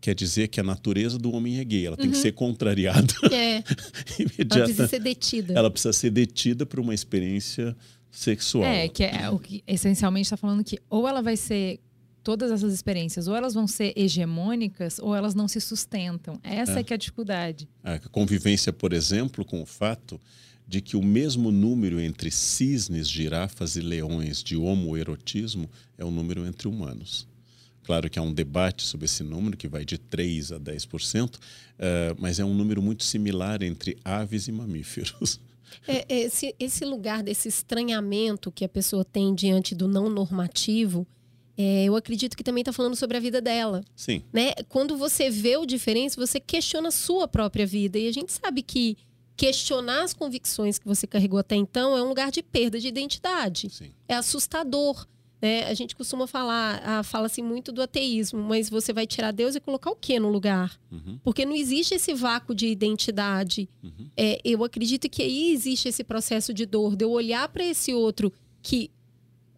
[0.00, 1.86] quer dizer que a natureza do homem é gay.
[1.86, 2.12] Ela tem uhum.
[2.12, 3.12] que ser contrariada.
[3.30, 3.62] É.
[4.50, 5.54] ela precisa ser detida.
[5.54, 7.76] Ela precisa ser detida por uma experiência
[8.10, 8.64] sexual.
[8.64, 11.80] É, que é o que essencialmente está falando que ou ela vai ser
[12.22, 16.38] todas essas experiências, ou elas vão ser hegemônicas, ou elas não se sustentam.
[16.42, 17.68] Essa é, é que é a dificuldade.
[17.82, 20.20] A convivência, por exemplo, com o fato
[20.66, 26.46] de que o mesmo número entre cisnes, girafas e leões de homoerotismo é o número
[26.46, 27.28] entre humanos.
[27.84, 31.38] Claro que há um debate sobre esse número, que vai de 3 a 10%, uh,
[31.78, 35.40] eh, mas é um número muito similar entre aves e mamíferos.
[35.88, 41.06] É, esse, esse lugar desse estranhamento que a pessoa tem diante do não normativo,
[41.62, 43.84] é, eu acredito que também está falando sobre a vida dela.
[43.94, 44.22] Sim.
[44.32, 44.52] Né?
[44.68, 47.98] Quando você vê o diferente, você questiona a sua própria vida.
[47.98, 48.96] E a gente sabe que
[49.36, 53.70] questionar as convicções que você carregou até então é um lugar de perda de identidade.
[53.70, 53.92] Sim.
[54.08, 55.06] É assustador.
[55.40, 55.64] Né?
[55.64, 59.60] A gente costuma falar, ah, fala-se muito do ateísmo, mas você vai tirar Deus e
[59.60, 60.80] colocar o que no lugar?
[60.90, 61.18] Uhum.
[61.24, 63.68] Porque não existe esse vácuo de identidade.
[63.82, 64.08] Uhum.
[64.16, 67.92] É, eu acredito que aí existe esse processo de dor, de eu olhar para esse
[67.92, 68.90] outro que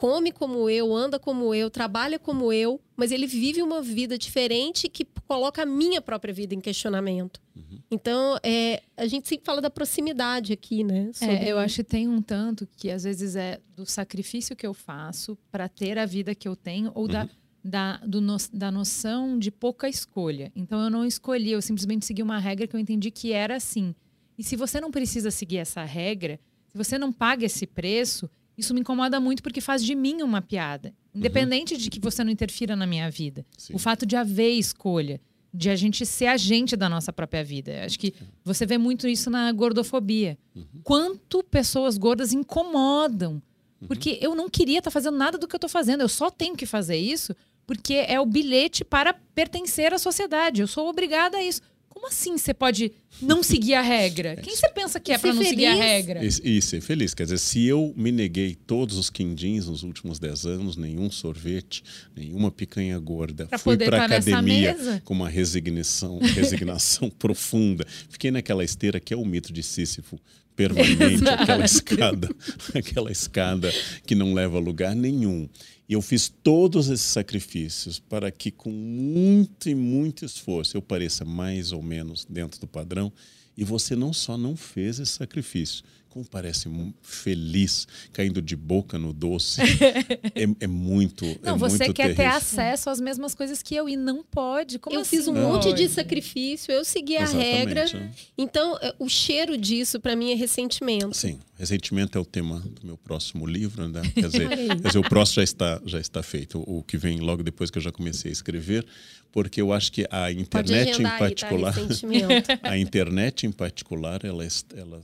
[0.05, 4.87] come como eu, anda como eu, trabalha como eu, mas ele vive uma vida diferente
[4.87, 7.41] que coloca a minha própria vida em questionamento.
[7.57, 7.79] Uhum.
[7.91, 11.09] Então, é, a gente sempre fala da proximidade aqui, né?
[11.09, 11.35] É, Sobre...
[11.37, 14.75] É, eu acho que tem um tanto que às vezes é do sacrifício que eu
[14.75, 17.09] faço para ter a vida que eu tenho ou uhum.
[17.09, 17.29] da,
[17.65, 20.53] da, do no, da noção de pouca escolha.
[20.55, 23.95] Então, eu não escolhi, eu simplesmente segui uma regra que eu entendi que era assim.
[24.37, 26.39] E se você não precisa seguir essa regra,
[26.69, 30.41] se você não paga esse preço, isso me incomoda muito porque faz de mim uma
[30.41, 30.95] piada.
[31.15, 31.81] Independente uhum.
[31.81, 33.45] de que você não interfira na minha vida.
[33.57, 33.75] Sim.
[33.75, 35.21] O fato de haver escolha,
[35.53, 37.85] de a gente ser agente da nossa própria vida.
[37.85, 38.13] Acho que
[38.45, 40.37] você vê muito isso na gordofobia.
[40.55, 40.65] Uhum.
[40.83, 43.43] Quanto pessoas gordas incomodam.
[43.81, 43.89] Uhum.
[43.89, 46.01] Porque eu não queria estar tá fazendo nada do que eu estou fazendo.
[46.01, 47.35] Eu só tenho que fazer isso
[47.67, 50.61] porque é o bilhete para pertencer à sociedade.
[50.61, 51.63] Eu sou obrigada a isso.
[52.05, 54.35] Como assim você pode não seguir a regra?
[54.35, 55.49] É Quem você pensa que é para não feliz?
[55.49, 56.21] seguir a regra?
[56.23, 57.15] E, ser feliz.
[57.15, 61.83] Quer dizer, se eu me neguei todos os quindins nos últimos 10 anos, nenhum sorvete,
[62.15, 67.87] nenhuma picanha gorda, pra fui para academia com uma resignação, resignação profunda.
[68.11, 70.21] Fiquei naquela esteira que é o mito de Sísifo
[70.55, 72.29] permanente, aquela escada,
[72.75, 73.73] aquela escada
[74.07, 75.49] que não leva a lugar nenhum.
[75.89, 81.25] E eu fiz todos esses sacrifícios para que, com muito e muito esforço, eu pareça
[81.25, 83.13] mais ou menos dentro do padrão.
[83.57, 86.69] E você não só não fez esse sacrifício, como parece
[87.03, 89.61] feliz, caindo de boca no doce.
[90.33, 91.25] é, é, muito.
[91.43, 92.25] Não, é você muito quer terrível.
[92.25, 94.79] ter acesso às mesmas coisas que eu e não pode.
[94.79, 95.17] Como eu assim?
[95.17, 97.85] fiz um não monte de sacrifício, eu segui a regra.
[97.93, 98.11] É.
[98.39, 101.13] Então, é, o cheiro disso, para mim, é ressentimento.
[101.15, 104.03] Sim, ressentimento é o tema do meu próximo livro, né?
[104.15, 106.63] Quer dizer, quer dizer o próximo já está, já está feito.
[106.65, 108.87] O que vem logo depois que eu já comecei a escrever,
[109.33, 111.75] porque eu acho que a internet em particular.
[111.77, 112.59] Aí, tá?
[112.71, 114.47] a internet em particular, ela,
[114.77, 115.03] ela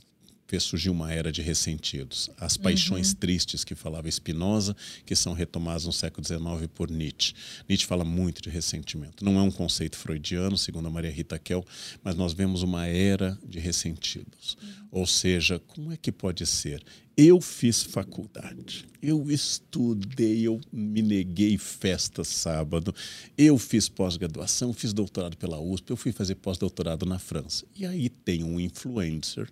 [0.51, 2.29] fez surgir uma era de ressentidos.
[2.37, 3.15] As paixões uhum.
[3.21, 7.35] tristes que falava Spinoza, que são retomadas no século XIX por Nietzsche.
[7.69, 9.25] Nietzsche fala muito de ressentimento.
[9.25, 11.65] Não é um conceito freudiano, segundo a Maria Rita Kell,
[12.03, 14.59] mas nós vemos uma era de ressentidos.
[14.61, 14.89] Uhum.
[14.91, 16.83] Ou seja, como é que pode ser?
[17.17, 22.93] Eu fiz faculdade, eu estudei, eu me neguei festa sábado,
[23.37, 27.65] eu fiz pós-graduação, fiz doutorado pela USP, eu fui fazer pós-doutorado na França.
[27.77, 29.49] E aí tem um influencer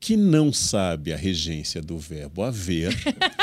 [0.00, 2.94] que não sabe a regência do verbo haver.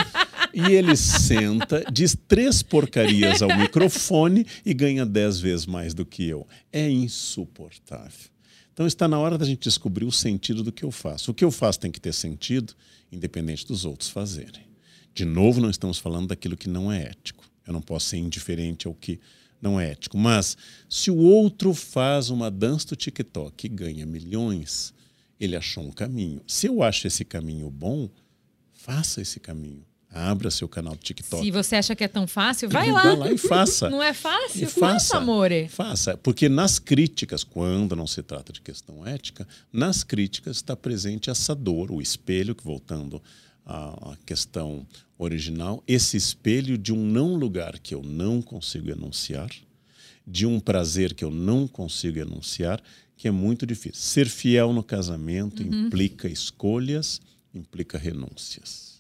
[0.54, 6.26] e ele senta, diz três porcarias ao microfone e ganha dez vezes mais do que
[6.26, 6.48] eu.
[6.72, 8.30] É insuportável.
[8.74, 11.32] Então está na hora da gente descobrir o sentido do que eu faço.
[11.32, 12.74] O que eu faço tem que ter sentido
[13.12, 14.65] independente dos outros fazerem.
[15.13, 17.46] De novo, não estamos falando daquilo que não é ético.
[17.65, 19.20] Eu não posso ser indiferente ao que
[19.62, 20.18] não é ético.
[20.18, 20.58] Mas
[20.89, 24.94] se o outro faz uma dança do TikTok e ganha milhões,
[25.39, 26.41] ele achou um caminho.
[26.48, 28.10] Se eu acho esse caminho bom,
[28.74, 29.84] faça esse caminho.
[30.15, 31.43] Abra seu canal do TikTok.
[31.43, 33.04] Se você acha que é tão fácil, vai lá.
[33.04, 33.89] Vai lá e faça.
[33.91, 34.63] Não é fácil?
[34.63, 35.67] E faça, amore.
[35.67, 36.15] Faça.
[36.15, 41.54] Porque nas críticas, quando não se trata de questão ética, nas críticas está presente essa
[41.54, 43.21] dor, o espelho, que voltando
[43.65, 49.50] à questão original, esse espelho de um não lugar que eu não consigo enunciar,
[50.26, 52.82] de um prazer que eu não consigo enunciar,
[53.15, 54.01] que é muito difícil.
[54.01, 55.88] Ser fiel no casamento uhum.
[55.88, 57.21] implica escolhas,
[57.54, 58.95] implica renúncias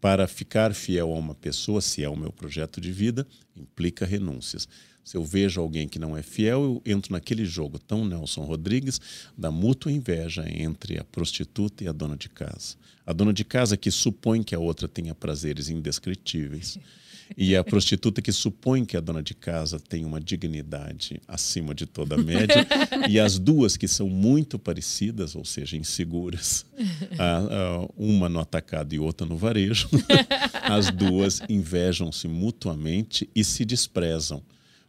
[0.00, 4.68] para ficar fiel a uma pessoa, se é o meu projeto de vida, implica renúncias.
[5.04, 9.00] Se eu vejo alguém que não é fiel, eu entro naquele jogo tão Nelson Rodrigues
[9.36, 12.76] da mútua inveja entre a prostituta e a dona de casa.
[13.06, 16.78] A dona de casa que supõe que a outra tenha prazeres indescritíveis
[17.36, 21.86] e a prostituta que supõe que a dona de casa tem uma dignidade acima de
[21.86, 22.66] toda a média,
[23.08, 26.64] e as duas que são muito parecidas, ou seja, inseguras,
[27.18, 29.88] a, a, uma no atacado e outra no varejo,
[30.62, 34.42] as duas invejam-se mutuamente e se desprezam.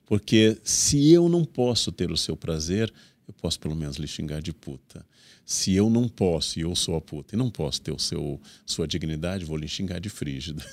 [0.06, 2.92] Porque se eu não posso ter o seu prazer,
[3.28, 5.06] eu posso pelo menos lhe xingar de puta.
[5.46, 8.40] Se eu não posso, e eu sou a puta, e não posso ter o seu,
[8.66, 10.66] sua dignidade, vou lhe xingar de frígida.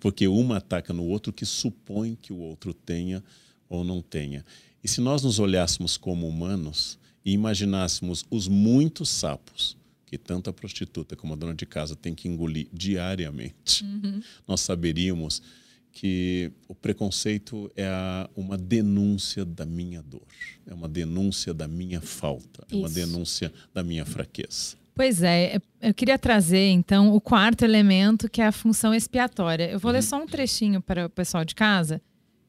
[0.00, 3.22] Porque uma ataca no outro que supõe que o outro tenha
[3.68, 4.44] ou não tenha.
[4.82, 10.52] E se nós nos olhássemos como humanos e imaginássemos os muitos sapos que tanto a
[10.52, 14.22] prostituta como a dona de casa tem que engolir diariamente, uhum.
[14.46, 15.42] nós saberíamos
[15.90, 17.88] que o preconceito é
[18.36, 20.26] uma denúncia da minha dor,
[20.66, 24.76] é uma denúncia da minha falta, é uma denúncia da minha fraqueza.
[24.96, 29.70] Pois é, eu queria trazer então o quarto elemento, que é a função expiatória.
[29.70, 29.96] Eu vou uhum.
[29.96, 32.00] ler só um trechinho para o pessoal de casa.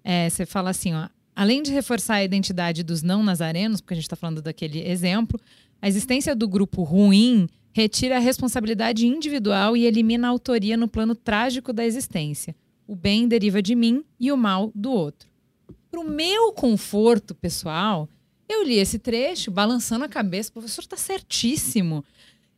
[0.02, 3.98] É, você fala assim, ó, além de reforçar a identidade dos não nazarenos, porque a
[3.98, 5.38] gente está falando daquele exemplo,
[5.82, 11.16] a existência do grupo ruim retira a responsabilidade individual e elimina a autoria no plano
[11.16, 12.56] trágico da existência.
[12.88, 15.28] O bem deriva de mim e o mal do outro.
[15.92, 18.08] Para o meu conforto pessoal,
[18.48, 20.50] eu li esse trecho balançando a cabeça.
[20.50, 22.06] O professor está certíssimo.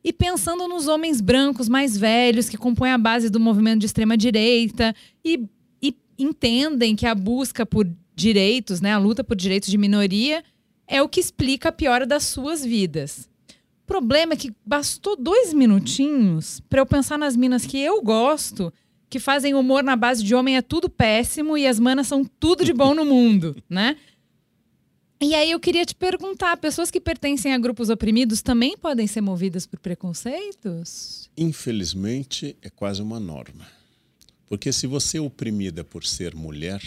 [0.03, 4.15] E pensando nos homens brancos mais velhos que compõem a base do movimento de extrema
[4.15, 5.45] direita e,
[5.81, 10.43] e entendem que a busca por direitos, né, a luta por direitos de minoria,
[10.87, 13.29] é o que explica a piora das suas vidas.
[13.83, 18.71] O problema é que bastou dois minutinhos para eu pensar nas minas que eu gosto,
[19.09, 22.63] que fazem humor na base de homem é tudo péssimo e as manas são tudo
[22.63, 23.97] de bom no mundo, né?
[25.21, 29.19] E aí eu queria te perguntar, pessoas que pertencem a grupos oprimidos também podem ser
[29.19, 31.29] movidas por preconceitos?
[31.35, 33.67] Infelizmente, é quase uma norma.
[34.47, 36.81] Porque se você é oprimida por ser mulher,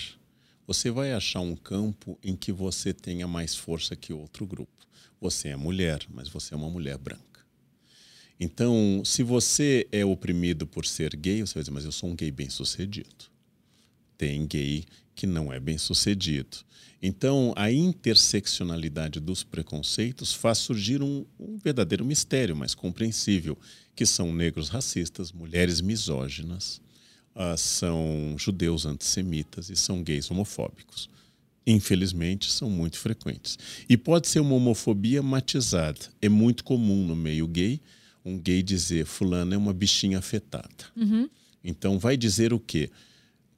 [0.67, 4.73] você vai achar um campo em que você tenha mais força que outro grupo.
[5.21, 7.23] Você é mulher, mas você é uma mulher branca.
[8.41, 12.17] Então, se você é oprimido por ser gay, você vai dizer, mas eu sou um
[12.17, 13.27] gay bem-sucedido.
[14.17, 16.65] Tem gay que não é bem-sucedido.
[17.03, 23.59] Então, a interseccionalidade dos preconceitos faz surgir um, um, verdadeiro mistério, mas compreensível,
[23.97, 26.81] que são negros racistas, mulheres misóginas,
[27.35, 31.11] uh, são judeus antissemitas e são gays homofóbicos.
[31.67, 33.59] Infelizmente, são muito frequentes.
[33.89, 35.99] E pode ser uma homofobia matizada.
[36.21, 37.81] É muito comum no meio gay
[38.25, 40.69] um gay dizer fulano é uma bichinha afetada.
[40.97, 41.29] Uhum.
[41.63, 42.91] Então, vai dizer o quê?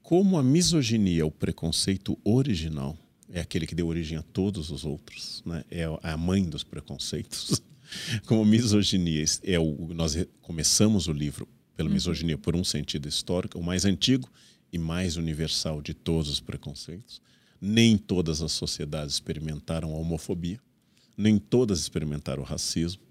[0.02, 2.96] Como a misoginia, o preconceito original,
[3.34, 5.64] é aquele que deu origem a todos os outros, né?
[5.68, 7.60] é a mãe dos preconceitos.
[8.26, 11.94] Como misoginia, é o, nós começamos o livro pela uhum.
[11.94, 14.30] misoginia por um sentido histórico, o mais antigo
[14.72, 17.20] e mais universal de todos os preconceitos.
[17.60, 20.60] Nem todas as sociedades experimentaram a homofobia,
[21.16, 23.02] nem todas experimentaram o racismo,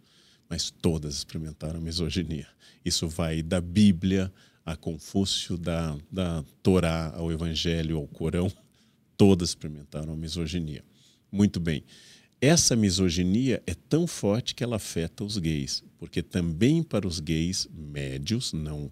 [0.50, 2.48] mas todas experimentaram misoginia.
[2.86, 4.32] Isso vai da Bíblia
[4.66, 8.50] a Confúcio, da, da Torá ao Evangelho, ao Corão,
[9.18, 10.84] todas experimentaram misoginia.
[11.32, 11.84] Muito bem.
[12.40, 17.68] Essa misoginia é tão forte que ela afeta os gays, porque também para os gays
[17.74, 18.92] médios, não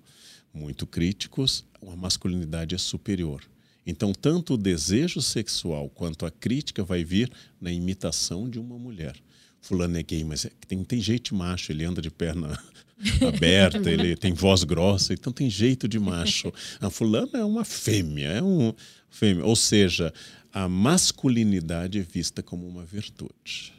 [0.53, 3.43] muito críticos, a masculinidade é superior.
[3.86, 9.15] Então, tanto o desejo sexual quanto a crítica vai vir na imitação de uma mulher.
[9.62, 12.59] Fulano é gay, mas é, tem, tem jeito macho, ele anda de perna
[13.28, 16.51] aberta, ele tem voz grossa, então tem jeito de macho.
[16.82, 18.74] A fulana é uma fêmea, é um
[19.09, 19.45] fêmea.
[19.45, 20.12] Ou seja,
[20.51, 23.74] a masculinidade é vista como uma virtude.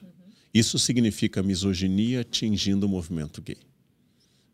[0.54, 3.58] Isso significa misoginia atingindo o movimento gay.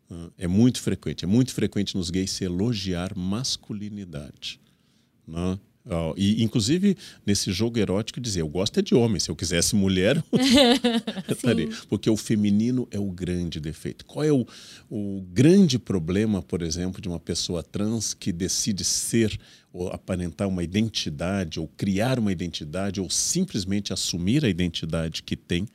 [0.09, 4.59] Ah, é muito frequente, é muito frequente nos gays se elogiar masculinidade.
[5.27, 5.59] Não?
[5.85, 6.13] Né?
[6.17, 10.23] e, inclusive, nesse jogo erótico, dizer: eu gosto é de homem, se eu quisesse mulher,
[11.27, 11.69] eu estaria.
[11.87, 14.05] Porque o feminino é o grande defeito.
[14.05, 14.45] Qual é o,
[14.89, 19.39] o grande problema, por exemplo, de uma pessoa trans que decide ser
[19.71, 25.67] ou aparentar uma identidade, ou criar uma identidade, ou simplesmente assumir a identidade que tem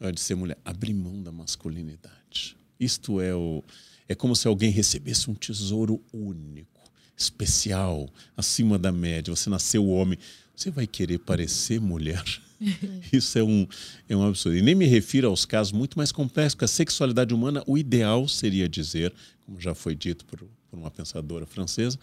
[0.00, 0.56] uh, de ser mulher?
[0.64, 2.56] Abrir mão da masculinidade.
[2.78, 3.62] Isto é o.
[4.08, 6.79] É como se alguém recebesse um tesouro único
[7.20, 10.18] especial, acima da média, você nasceu homem,
[10.56, 12.24] você vai querer parecer mulher?
[13.12, 13.66] Isso é um,
[14.08, 14.56] é um absurdo.
[14.56, 18.26] E nem me refiro aos casos muito mais complexos, porque a sexualidade humana, o ideal
[18.26, 19.12] seria dizer,
[19.44, 21.98] como já foi dito por, por uma pensadora francesa,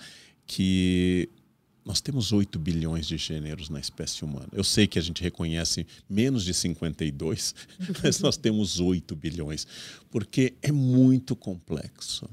[0.46, 1.30] que
[1.84, 4.50] nós temos 8 bilhões de gêneros na espécie humana.
[4.52, 7.56] Eu sei que a gente reconhece menos de 52,
[8.04, 9.66] mas nós temos 8 bilhões,
[10.12, 12.30] porque é muito complexo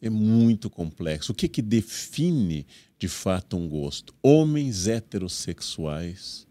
[0.00, 1.32] é muito complexo.
[1.32, 2.66] O que, que define
[2.98, 4.14] de fato um gosto?
[4.22, 6.46] Homens heterossexuais,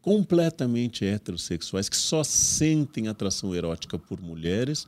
[0.00, 4.86] completamente heterossexuais, que só sentem atração erótica por mulheres,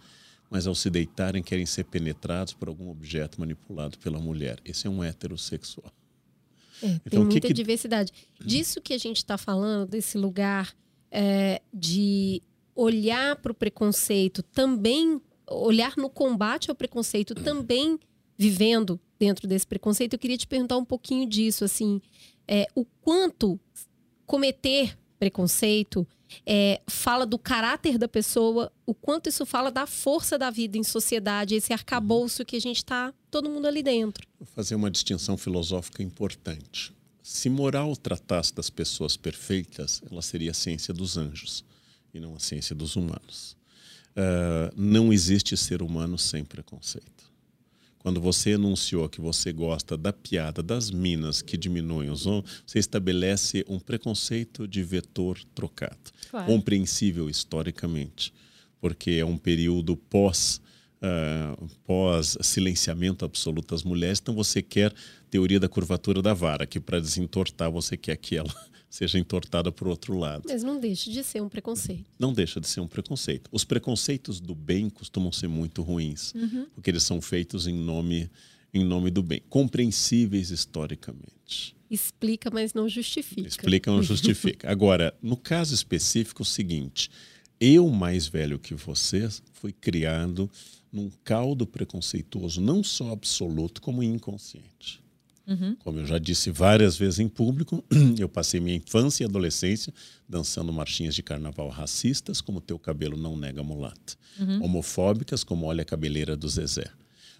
[0.50, 4.58] mas ao se deitarem querem ser penetrados por algum objeto manipulado pela mulher.
[4.64, 5.92] Esse é um heterossexual.
[6.82, 7.54] É, tem então, muita que que...
[7.54, 8.12] diversidade.
[8.40, 10.74] Disso que a gente está falando, desse lugar
[11.10, 12.42] é, de
[12.74, 17.98] olhar para o preconceito também olhar no combate ao preconceito também
[18.36, 22.00] vivendo dentro desse preconceito, eu queria te perguntar um pouquinho disso, assim,
[22.48, 23.58] é, o quanto
[24.26, 26.06] cometer preconceito
[26.46, 30.82] é, fala do caráter da pessoa, o quanto isso fala da força da vida em
[30.82, 34.26] sociedade, esse arcabouço que a gente está todo mundo ali dentro.
[34.38, 36.92] Vou fazer uma distinção filosófica importante.
[37.22, 41.64] Se moral tratasse das pessoas perfeitas, ela seria a ciência dos anjos
[42.12, 43.56] e não a ciência dos humanos.
[44.16, 47.14] Uh, não existe ser humano sem preconceito.
[47.98, 52.78] Quando você enunciou que você gosta da piada das minas que diminuem os homens, você
[52.78, 56.46] estabelece um preconceito de vetor trocado, claro.
[56.46, 58.32] compreensível historicamente,
[58.80, 60.60] porque é um período pós
[61.04, 64.92] uh, pós silenciamento absoluto das mulheres, então você quer
[65.30, 68.54] teoria da curvatura da vara, que para desentortar você quer que ela
[68.94, 70.44] seja entortada para o outro lado.
[70.48, 72.04] Mas não deixa de ser um preconceito.
[72.16, 73.50] Não deixa de ser um preconceito.
[73.50, 76.66] Os preconceitos do bem costumam ser muito ruins, uhum.
[76.72, 78.30] porque eles são feitos em nome,
[78.72, 81.74] em nome do bem, compreensíveis historicamente.
[81.90, 83.48] Explica, mas não justifica.
[83.48, 84.70] Explica, não justifica.
[84.70, 87.10] Agora, no caso específico, é o seguinte:
[87.60, 90.48] eu, mais velho que vocês, fui criado
[90.92, 95.03] num caldo preconceituoso, não só absoluto, como inconsciente.
[95.46, 95.76] Uhum.
[95.76, 97.84] Como eu já disse várias vezes em público,
[98.18, 99.92] eu passei minha infância e adolescência
[100.28, 104.14] dançando marchinhas de carnaval racistas, como Teu Cabelo Não Nega Mulata.
[104.38, 104.64] Uhum.
[104.64, 106.86] Homofóbicas, como Olha a Cabeleira do Zezé.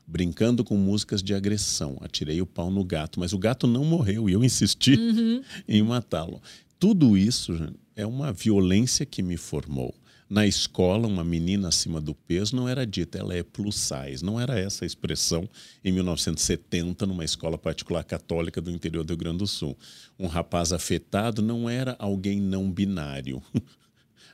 [0.07, 1.97] Brincando com músicas de agressão.
[2.03, 5.43] Atirei o pau no gato, mas o gato não morreu e eu insisti uhum.
[5.67, 6.43] em matá-lo.
[6.79, 9.95] Tudo isso é uma violência que me formou.
[10.29, 14.25] Na escola, uma menina acima do peso não era dita, ela é plus size.
[14.25, 15.49] Não era essa a expressão
[15.85, 19.77] em 1970, numa escola particular católica do interior do Rio Grande do Sul.
[20.18, 23.43] Um rapaz afetado não era alguém não binário.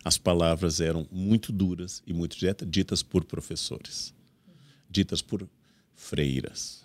[0.04, 4.14] As palavras eram muito duras e muito diretas, ditas por professores,
[4.88, 5.46] ditas por
[5.94, 6.82] freiras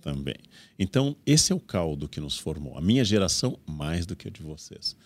[0.00, 0.36] também.
[0.78, 2.76] Então, esse é o caldo que nos formou.
[2.76, 4.96] A minha geração, mais do que a de vocês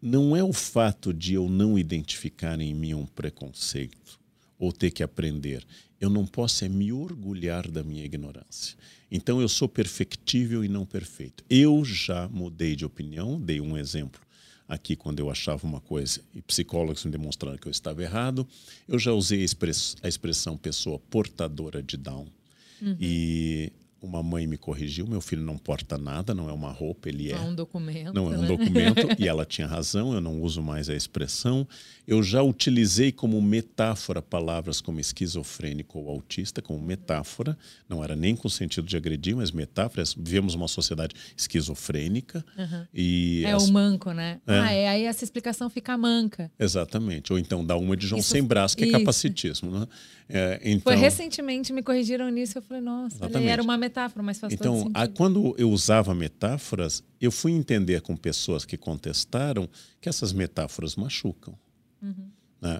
[0.00, 4.18] não é o fato de eu não identificar em mim um preconceito
[4.58, 5.64] ou ter que aprender.
[6.00, 8.76] Eu não posso é me orgulhar da minha ignorância.
[9.10, 11.44] Então eu sou perfectível e não perfeito.
[11.48, 14.20] Eu já mudei de opinião, dei um exemplo
[14.68, 18.46] aqui quando eu achava uma coisa e psicólogos me demonstraram que eu estava errado.
[18.86, 22.28] Eu já usei a, express, a expressão pessoa portadora de Down.
[22.80, 22.96] Uhum.
[23.00, 23.72] E
[24.02, 27.34] uma mãe me corrigiu, meu filho não porta nada, não é uma roupa, ele é.
[27.34, 28.12] Não é um documento.
[28.14, 28.48] Não é um né?
[28.48, 31.66] documento, e ela tinha razão, eu não uso mais a expressão.
[32.06, 37.56] Eu já utilizei como metáfora palavras como esquizofrênico ou autista, como metáfora,
[37.88, 40.02] não era nem com sentido de agredir, mas metáfora.
[40.16, 42.44] Vivemos uma sociedade esquizofrênica.
[42.92, 44.40] E É as- o manco, né?
[44.46, 44.58] É.
[44.58, 46.50] Ah, é, aí essa explicação fica manca.
[46.58, 47.32] Exatamente.
[47.32, 48.98] Ou então dá uma de João Isso- sem braço, que é isso.
[48.98, 49.70] capacitismo.
[49.80, 49.86] Né?
[50.32, 54.54] É, então, Foi recentemente me corrigiram nisso, eu falei, nossa, era uma metáfora, mas faz
[54.54, 54.96] todo Então, sentido.
[54.96, 59.68] a- quando eu usava metáforas, eu fui entender com pessoas que contestaram
[60.00, 61.54] que essas metáforas machucam.
[62.02, 62.28] Uhum.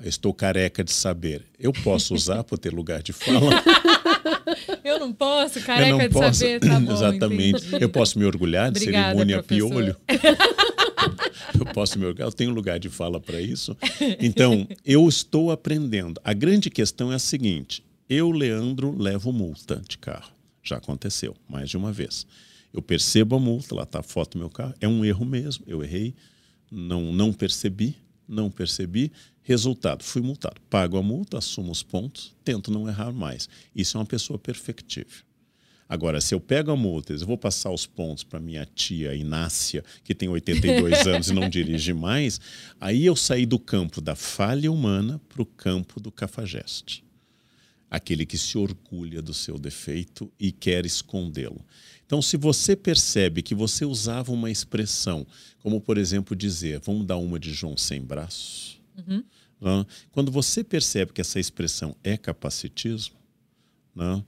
[0.03, 1.47] Eu estou careca de saber.
[1.59, 3.51] Eu posso usar por ter lugar de fala.
[4.85, 6.41] Eu não posso, careca não de posso.
[6.41, 7.67] saber, tá bom, Exatamente.
[7.67, 7.83] entendi.
[7.85, 9.69] Eu posso me orgulhar de Obrigada, ser imune a professor.
[9.71, 9.97] piolho.
[11.59, 12.07] eu posso me.
[12.07, 13.77] Eu tenho lugar de fala para isso.
[14.19, 16.21] Então, eu estou aprendendo.
[16.25, 20.33] A grande questão é a seguinte: eu, Leandro, levo multa de carro.
[20.63, 22.27] Já aconteceu mais de uma vez.
[22.73, 24.75] Eu percebo a multa, lá está a foto do meu carro.
[24.81, 25.65] É um erro mesmo.
[25.67, 26.15] Eu errei,
[26.71, 27.97] não, não percebi,
[28.29, 29.11] não percebi.
[29.43, 30.61] Resultado, fui multado.
[30.69, 33.49] Pago a multa, assumo os pontos, tento não errar mais.
[33.75, 35.25] Isso é uma pessoa perfectível.
[35.91, 39.83] Agora, se eu pego a multa, eu vou passar os pontos para minha tia Inácia,
[40.05, 42.41] que tem 82 anos e não dirige mais,
[42.81, 47.03] aí eu saí do campo da falha humana para o campo do cafajeste.
[47.91, 51.61] Aquele que se orgulha do seu defeito e quer escondê-lo.
[52.07, 55.27] Então, se você percebe que você usava uma expressão,
[55.59, 58.81] como por exemplo dizer, vamos dar uma de João sem braços,
[59.61, 59.85] né?
[60.13, 63.17] quando você percebe que essa expressão é capacitismo,
[63.93, 64.23] né?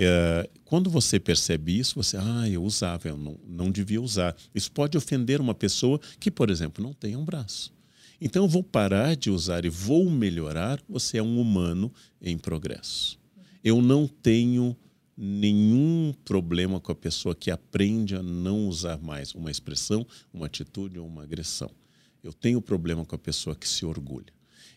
[0.00, 4.36] É, quando você percebe isso, você, ah, eu usava, eu não, não devia usar.
[4.54, 7.72] Isso pode ofender uma pessoa que, por exemplo, não tem um braço.
[8.20, 10.80] Então, eu vou parar de usar e vou melhorar.
[10.88, 11.92] Você é um humano
[12.22, 13.18] em progresso.
[13.64, 14.76] Eu não tenho
[15.16, 20.96] nenhum problema com a pessoa que aprende a não usar mais uma expressão, uma atitude
[20.96, 21.72] ou uma agressão.
[22.22, 24.32] Eu tenho problema com a pessoa que se orgulha.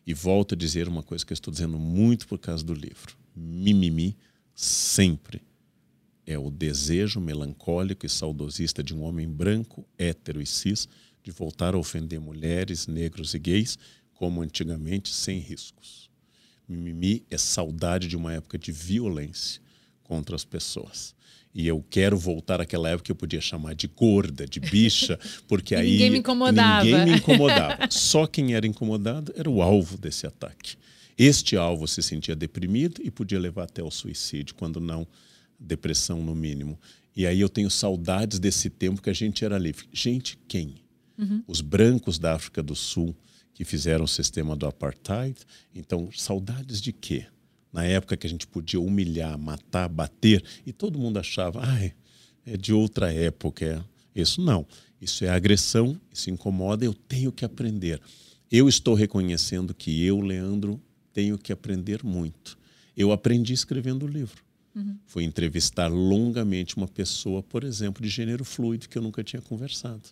[0.06, 3.16] E volto a dizer uma coisa que eu estou dizendo muito por causa do livro.
[3.36, 4.18] Mimimi
[4.64, 5.42] sempre
[6.26, 10.88] é o desejo melancólico e saudosista de um homem branco, hétero e cis
[11.24, 13.78] de voltar a ofender mulheres, negros e gays,
[14.14, 16.10] como antigamente, sem riscos.
[16.68, 19.62] Mimimi é saudade de uma época de violência
[20.04, 21.16] contra as pessoas.
[21.54, 25.76] E eu quero voltar àquela época que eu podia chamar de gorda, de bicha, porque
[25.76, 26.86] aí ninguém me incomodava.
[26.86, 27.90] ninguém me incomodava.
[27.90, 30.78] Só quem era incomodado era o alvo desse ataque.
[31.24, 35.08] Este alvo se sentia deprimido e podia levar até o suicídio, quando não
[35.60, 36.80] depressão no mínimo.
[37.16, 39.88] E aí eu tenho saudades desse tempo que a gente era livre.
[39.94, 40.78] Gente, quem?
[41.46, 43.16] Os brancos da África do Sul
[43.54, 45.38] que fizeram o sistema do apartheid.
[45.76, 47.28] Então, saudades de quê?
[47.72, 51.94] Na época que a gente podia humilhar, matar, bater, e todo mundo achava, ai,
[52.44, 53.64] é de outra época.
[54.16, 54.20] É.
[54.20, 54.66] Isso não.
[55.00, 58.02] Isso é agressão, isso incomoda, eu tenho que aprender.
[58.52, 60.82] Eu estou reconhecendo que eu, Leandro,
[61.14, 62.58] tenho que aprender muito.
[62.96, 64.44] Eu aprendi escrevendo o livro.
[65.06, 70.04] Fui entrevistar longamente uma pessoa, por exemplo, de gênero fluido, que eu nunca tinha conversado.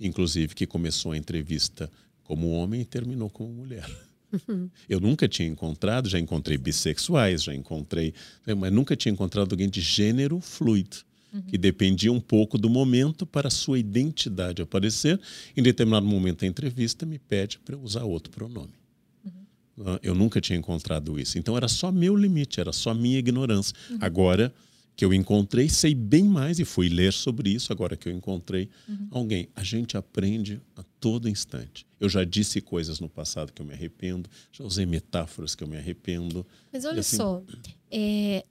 [0.00, 1.90] Inclusive, que começou a entrevista
[2.24, 3.88] como homem e terminou como mulher.
[4.88, 8.14] Eu nunca tinha encontrado, já encontrei bissexuais, já encontrei,
[8.56, 10.98] mas nunca tinha encontrado alguém de gênero fluido,
[11.48, 15.20] que dependia um pouco do momento para a sua identidade aparecer.
[15.56, 18.72] Em determinado momento da entrevista, me pede para usar outro pronome.
[20.02, 21.38] Eu nunca tinha encontrado isso.
[21.38, 23.74] Então era só meu limite, era só minha ignorância.
[24.00, 24.52] Agora
[24.96, 27.72] que eu encontrei, sei bem mais e fui ler sobre isso.
[27.72, 28.68] Agora que eu encontrei
[29.12, 31.86] alguém, a gente aprende a todo instante.
[32.00, 35.68] Eu já disse coisas no passado que eu me arrependo, já usei metáforas que eu
[35.68, 36.44] me arrependo.
[36.72, 37.42] Mas olha assim- só,
[37.92, 38.44] é,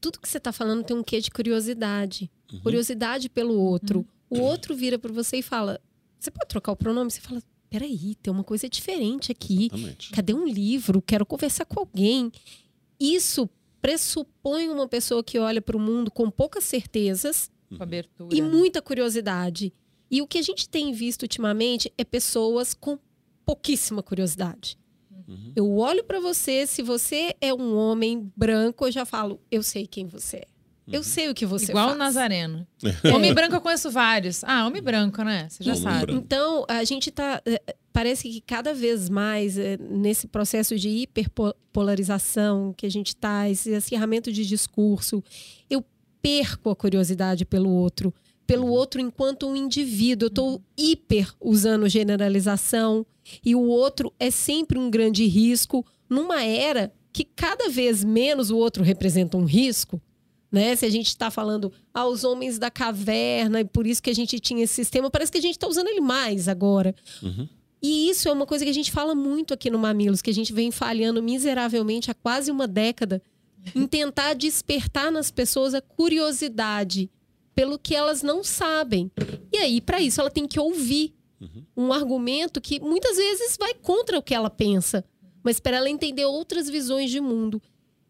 [0.00, 2.28] tudo que você está falando tem um quê de curiosidade.
[2.62, 4.04] Curiosidade pelo outro.
[4.28, 5.80] O outro vira para você e fala:
[6.18, 7.10] Você pode trocar o pronome?
[7.10, 7.40] Você fala:
[7.72, 9.66] Peraí, tem uma coisa diferente aqui.
[9.66, 10.10] Exatamente.
[10.10, 11.00] Cadê um livro?
[11.00, 12.30] Quero conversar com alguém.
[13.00, 13.48] Isso
[13.80, 17.50] pressupõe uma pessoa que olha para o mundo com poucas certezas
[17.80, 18.34] abertura.
[18.34, 18.48] e né?
[18.48, 19.72] muita curiosidade.
[20.10, 22.98] E o que a gente tem visto ultimamente é pessoas com
[23.44, 24.78] pouquíssima curiosidade.
[25.26, 25.52] Uhum.
[25.56, 29.86] Eu olho para você, se você é um homem branco, eu já falo, eu sei
[29.86, 30.51] quem você é.
[30.86, 30.94] Uhum.
[30.94, 31.96] Eu sei o que você Igual faz.
[31.96, 32.66] o Nazareno.
[33.14, 34.42] Homem branco eu conheço vários.
[34.44, 35.46] Ah, homem branco, né?
[35.48, 36.06] Você já Homem sabe.
[36.06, 36.20] branco.
[36.24, 37.40] Então, a gente tá.
[37.46, 37.60] eh,
[37.92, 40.88] Parece que cada vez mais eh, nesse processo de
[41.72, 45.22] hiperpolarização que a gente está, esse acirramento de discurso,
[45.68, 45.84] eu
[46.20, 48.12] perco a curiosidade pelo outro.
[48.46, 50.26] Pelo outro enquanto um indivíduo.
[50.26, 53.06] Eu estou hiper usando generalização.
[53.44, 58.56] E o outro é sempre um grande risco numa era que cada vez menos o
[58.56, 60.00] outro representa um risco.
[60.52, 60.76] Né?
[60.76, 64.14] Se a gente está falando aos ah, homens da caverna, e por isso que a
[64.14, 66.94] gente tinha esse sistema, parece que a gente está usando ele mais agora.
[67.22, 67.48] Uhum.
[67.82, 70.34] E isso é uma coisa que a gente fala muito aqui no Mamilos, que a
[70.34, 73.20] gente vem falhando miseravelmente há quase uma década
[73.74, 77.10] em tentar despertar nas pessoas a curiosidade
[77.54, 79.10] pelo que elas não sabem.
[79.52, 81.64] E aí, para isso, ela tem que ouvir uhum.
[81.76, 85.04] um argumento que muitas vezes vai contra o que ela pensa,
[85.42, 87.60] mas para ela entender outras visões de mundo.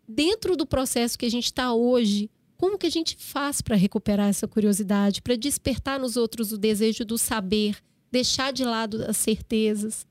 [0.06, 2.30] Dentro do processo que a gente está hoje,
[2.62, 7.04] como que a gente faz para recuperar essa curiosidade, para despertar nos outros o desejo
[7.04, 7.76] do saber,
[8.08, 10.06] deixar de lado as certezas?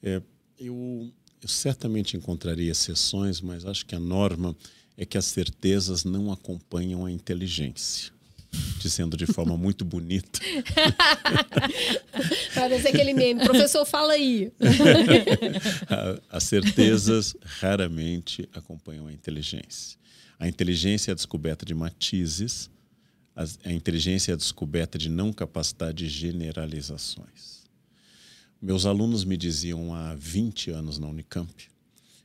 [0.00, 0.22] É,
[0.56, 1.10] eu,
[1.42, 4.56] eu certamente encontraria exceções, mas acho que a norma
[4.96, 8.12] é que as certezas não acompanham a inteligência.
[8.78, 10.38] Dizendo de forma muito bonita.
[12.54, 14.52] Parece aquele meme, professor, fala aí.
[16.30, 19.98] As certezas raramente acompanham a inteligência.
[20.38, 22.70] A inteligência é a descoberta de matizes,
[23.64, 27.64] a inteligência é a descoberta de não capacidade de generalizações.
[28.60, 31.68] Meus alunos me diziam há 20 anos na Unicamp,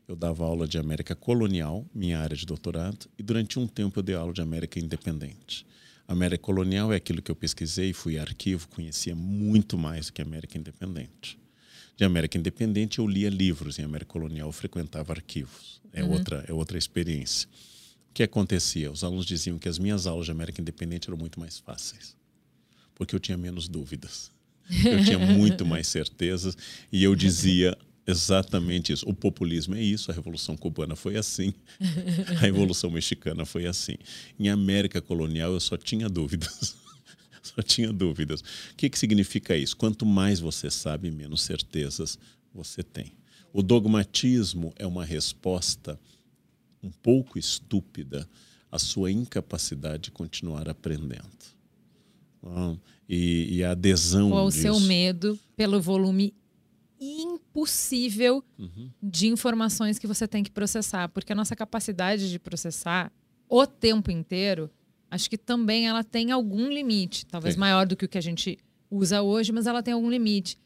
[0.08, 4.04] eu dava aula de América colonial, minha área de doutorado, e durante um tempo eu
[4.04, 5.66] dei aula de América independente.
[6.08, 10.58] América colonial é aquilo que eu pesquisei, fui arquivo, conhecia muito mais do que América
[10.58, 11.40] independente.
[11.96, 15.82] De América independente eu lia livros, em América colonial eu frequentava arquivos.
[15.94, 16.12] É uhum.
[16.12, 17.48] outra é outra experiência.
[18.14, 18.92] O que acontecia?
[18.92, 22.16] Os alunos diziam que as minhas aulas de América Independente eram muito mais fáceis,
[22.94, 24.30] porque eu tinha menos dúvidas.
[24.70, 26.56] Eu tinha muito mais certezas
[26.92, 29.10] e eu dizia exatamente isso.
[29.10, 31.56] O populismo é isso, a Revolução Cubana foi assim,
[32.38, 33.96] a Revolução Mexicana foi assim.
[34.40, 36.76] Em América colonial eu só tinha dúvidas.
[37.42, 38.42] só tinha dúvidas.
[38.42, 39.76] O que, que significa isso?
[39.76, 42.20] Quanto mais você sabe, menos certezas
[42.54, 43.14] você tem.
[43.52, 46.00] O dogmatismo é uma resposta
[46.84, 48.28] um pouco estúpida
[48.72, 51.24] a sua incapacidade de continuar aprendendo.
[53.08, 54.32] e, e, a adesão.
[54.32, 56.34] Ou o seu medo pelo volume
[57.00, 58.90] impossível uhum.
[59.02, 61.10] de informações que você tem que processar.
[61.10, 63.12] Porque a nossa capacidade de processar
[63.48, 64.70] o tempo inteiro,
[65.12, 67.26] acho que também ela tem algum limite.
[67.26, 68.58] Talvez maior do que o que a gente
[68.90, 70.58] usa hoje, mas ela tem algum limite.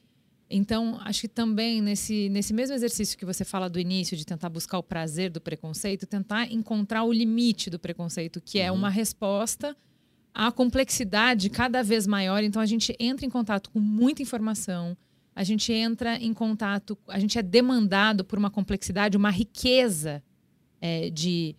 [0.50, 4.50] Então, acho que também nesse, nesse mesmo exercício que você fala do início, de tentar
[4.50, 8.78] buscar o prazer do preconceito, tentar encontrar o limite do preconceito, que é uhum.
[8.78, 9.76] uma resposta
[10.34, 12.44] à complexidade cada vez maior.
[12.44, 14.96] Então, a gente entra em contato com muita informação,
[15.36, 20.24] a gente entra em contato, a gente é demandado por uma complexidade, uma riqueza
[20.80, 21.56] é, de,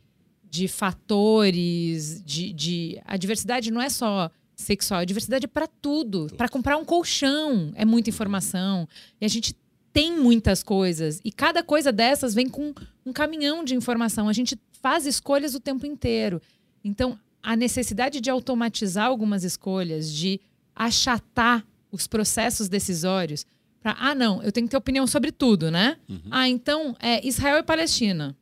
[0.49, 3.01] de fatores, de, de.
[3.05, 5.00] A diversidade não é só sexual.
[5.00, 6.26] A diversidade é para tudo.
[6.36, 8.86] Para comprar um colchão é muita informação.
[9.20, 9.56] E a gente
[9.92, 11.20] tem muitas coisas.
[11.24, 12.74] E cada coisa dessas vem com
[13.06, 14.28] um caminhão de informação.
[14.28, 16.42] A gente faz escolhas o tempo inteiro.
[16.84, 20.40] Então, a necessidade de automatizar algumas escolhas, de
[20.74, 23.46] achatar os processos decisórios.
[23.80, 25.96] Pra, ah, não, eu tenho que ter opinião sobre tudo, né?
[26.09, 26.20] Uhum.
[26.30, 28.36] Ah, então, é Israel e Palestina.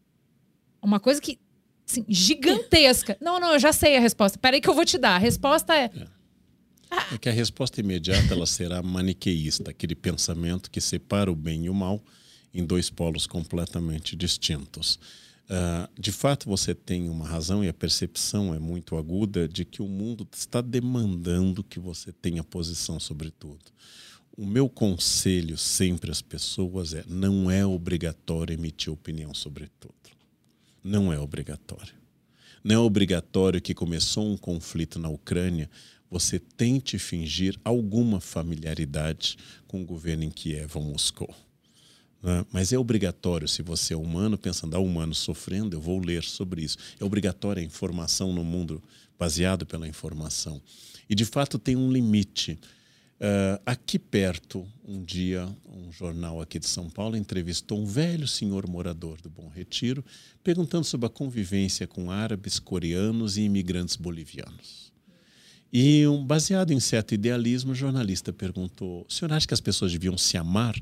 [0.83, 1.39] Uma coisa que
[1.89, 3.17] assim, gigantesca.
[3.21, 4.39] Não, não, eu já sei a resposta.
[4.39, 5.15] Peraí que eu vou te dar.
[5.15, 5.91] A resposta é...
[5.95, 6.17] é.
[7.13, 11.71] É que a resposta imediata ela será maniqueísta, aquele pensamento que separa o bem e
[11.71, 12.03] o mal
[12.55, 14.99] em dois polos completamente distintos.
[15.45, 19.83] Uh, de fato, você tem uma razão e a percepção é muito aguda de que
[19.83, 23.65] o mundo está demandando que você tenha posição sobre tudo.
[24.37, 30.16] O meu conselho sempre às pessoas é: não é obrigatório emitir opinião sobre tudo
[30.87, 31.95] não é obrigatório.
[32.63, 35.69] Não é obrigatório que começou um conflito na Ucrânia,
[36.11, 41.35] você tente fingir alguma familiaridade com o governo em Kiev ou Moscou.
[42.23, 42.47] Né?
[42.53, 46.63] Mas é obrigatório, se você é humano, pensando, ah, humano sofrendo, eu vou ler sobre
[46.63, 46.79] isso.
[46.99, 48.83] É obrigatória a informação no mundo
[49.19, 50.63] baseado pela informação.
[51.09, 52.59] E, de fato, tem um limite.
[53.19, 58.69] Uh, aqui perto, um dia, um jornal aqui de São Paulo entrevistou um velho senhor
[58.69, 60.05] morador do Bom Retiro,
[60.45, 64.93] perguntando sobre a convivência com árabes, coreanos e imigrantes bolivianos.
[65.73, 69.93] E, um, baseado em certo idealismo, o jornalista perguntou: o senhor acha que as pessoas
[69.93, 70.75] deviam se amar?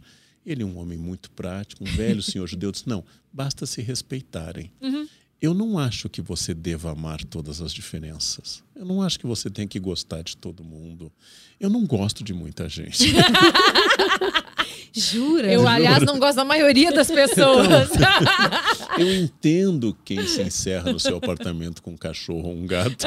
[0.45, 4.73] Ele, um homem muito prático, um velho senhor judeu, disse: não, basta se respeitarem.
[4.81, 5.09] Uhum.
[5.45, 8.65] Eu não acho que você deva amar todas as diferenças.
[8.75, 11.13] Eu não acho que você tem que gostar de todo mundo.
[11.61, 13.13] Eu não gosto de muita gente.
[14.91, 15.53] Jura?
[15.53, 17.67] Eu, aliás, não gosto da maioria das pessoas.
[17.67, 23.05] Então, eu entendo quem se encerra no seu apartamento com um cachorro ou um gato.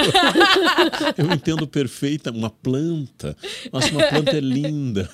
[1.17, 3.35] Eu entendo perfeita uma planta.
[3.73, 5.09] Nossa, uma planta é linda.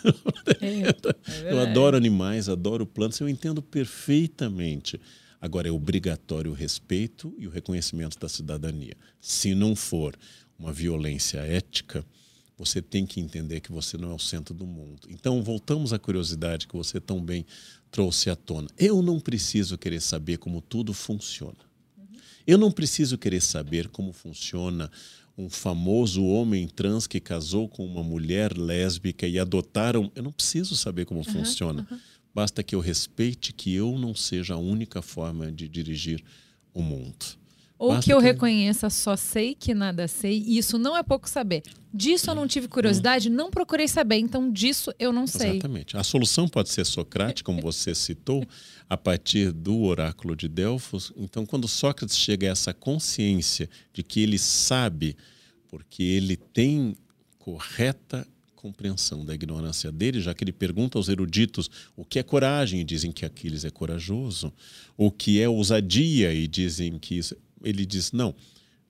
[0.59, 3.21] É, é eu adoro animais, adoro plantas.
[3.21, 4.99] Eu entendo perfeitamente.
[5.43, 8.95] Agora, é obrigatório o respeito e o reconhecimento da cidadania.
[9.19, 10.17] Se não for
[10.57, 12.05] uma violência ética,
[12.57, 15.01] você tem que entender que você não é o centro do mundo.
[15.09, 17.45] Então, voltamos à curiosidade que você tão bem
[17.91, 18.69] trouxe à tona.
[18.77, 21.59] Eu não preciso querer saber como tudo funciona.
[22.47, 24.89] Eu não preciso querer saber como funciona
[25.37, 30.09] um famoso homem trans que casou com uma mulher lésbica e adotaram.
[30.15, 31.85] Eu não preciso saber como uhum, funciona.
[31.91, 31.99] Uhum.
[32.33, 36.23] Basta que eu respeite que eu não seja a única forma de dirigir
[36.73, 37.43] o mundo.
[37.77, 38.23] Ou Basta que eu que...
[38.23, 41.63] reconheça só sei que nada sei, e isso não é pouco saber.
[41.93, 45.51] Disso eu não tive curiosidade, não procurei saber, então disso eu não sei.
[45.51, 45.95] Exatamente.
[45.97, 48.43] A solução pode ser Socrate, como você citou,
[48.89, 51.11] a partir do oráculo de Delfos.
[51.15, 55.15] Então, quando Sócrates chega a essa consciência de que ele sabe,
[55.67, 56.95] porque ele tem
[57.37, 58.25] correta
[58.63, 62.83] compreensão da ignorância dele, já que ele pergunta aos eruditos o que é coragem e
[62.85, 64.53] dizem que Aquiles é corajoso,
[64.95, 67.35] o que é ousadia e dizem que isso...
[67.61, 68.33] ele diz não,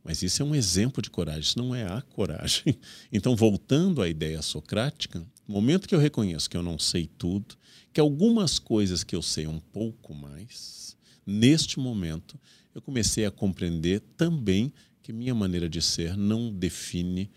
[0.04, 2.78] mas isso é um exemplo de coragem, isso não é a coragem.
[3.12, 7.56] Então, voltando à ideia socrática, no momento que eu reconheço que eu não sei tudo,
[7.92, 10.96] que algumas coisas que eu sei um pouco mais,
[11.26, 12.40] neste momento
[12.76, 14.72] eu comecei a compreender também
[15.02, 17.32] que minha maneira de ser não define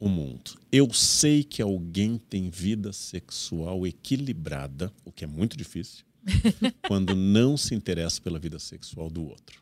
[0.00, 0.58] o mundo.
[0.72, 6.04] Eu sei que alguém tem vida sexual equilibrada, o que é muito difícil,
[6.88, 9.60] quando não se interessa pela vida sexual do outro.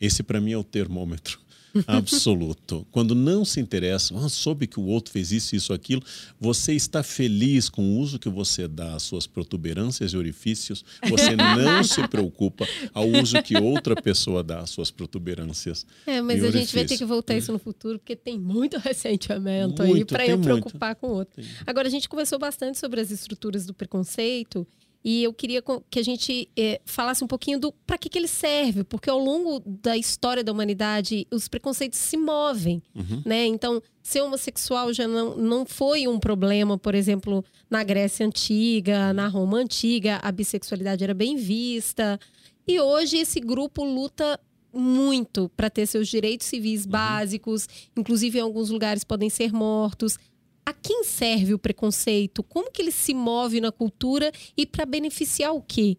[0.00, 1.38] Esse, para mim, é o termômetro
[1.86, 2.86] absoluto.
[2.90, 6.02] Quando não se interessa, ah, soube que o outro fez isso, isso, aquilo,
[6.38, 11.36] você está feliz com o uso que você dá às suas protuberâncias e orifícios, você
[11.36, 15.86] não se preocupa ao uso que outra pessoa dá às suas protuberâncias.
[16.06, 19.82] É, mas a gente vai ter que voltar isso no futuro, porque tem muito ressentimento
[19.82, 21.00] muito, aí para eu preocupar muito.
[21.00, 21.42] com o outro.
[21.66, 24.66] Agora, a gente conversou bastante sobre as estruturas do preconceito
[25.08, 28.26] e eu queria que a gente é, falasse um pouquinho do para que, que ele
[28.26, 33.22] serve, porque ao longo da história da humanidade os preconceitos se movem, uhum.
[33.24, 33.46] né?
[33.46, 39.28] Então, ser homossexual já não, não foi um problema, por exemplo, na Grécia Antiga, na
[39.28, 42.18] Roma Antiga, a bissexualidade era bem vista.
[42.66, 44.40] E hoje esse grupo luta
[44.72, 46.90] muito para ter seus direitos civis uhum.
[46.90, 50.18] básicos, inclusive em alguns lugares podem ser mortos
[50.66, 52.42] a quem serve o preconceito?
[52.42, 55.96] Como que ele se move na cultura e para beneficiar o quê?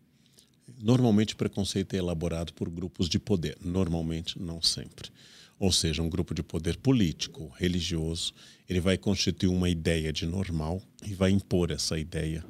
[0.82, 5.09] Normalmente o preconceito é elaborado por grupos de poder, normalmente não sempre.
[5.57, 8.34] Ou seja, um grupo de poder político, religioso,
[8.70, 12.45] ele vai constituir uma ideia de normal e vai impor essa ideia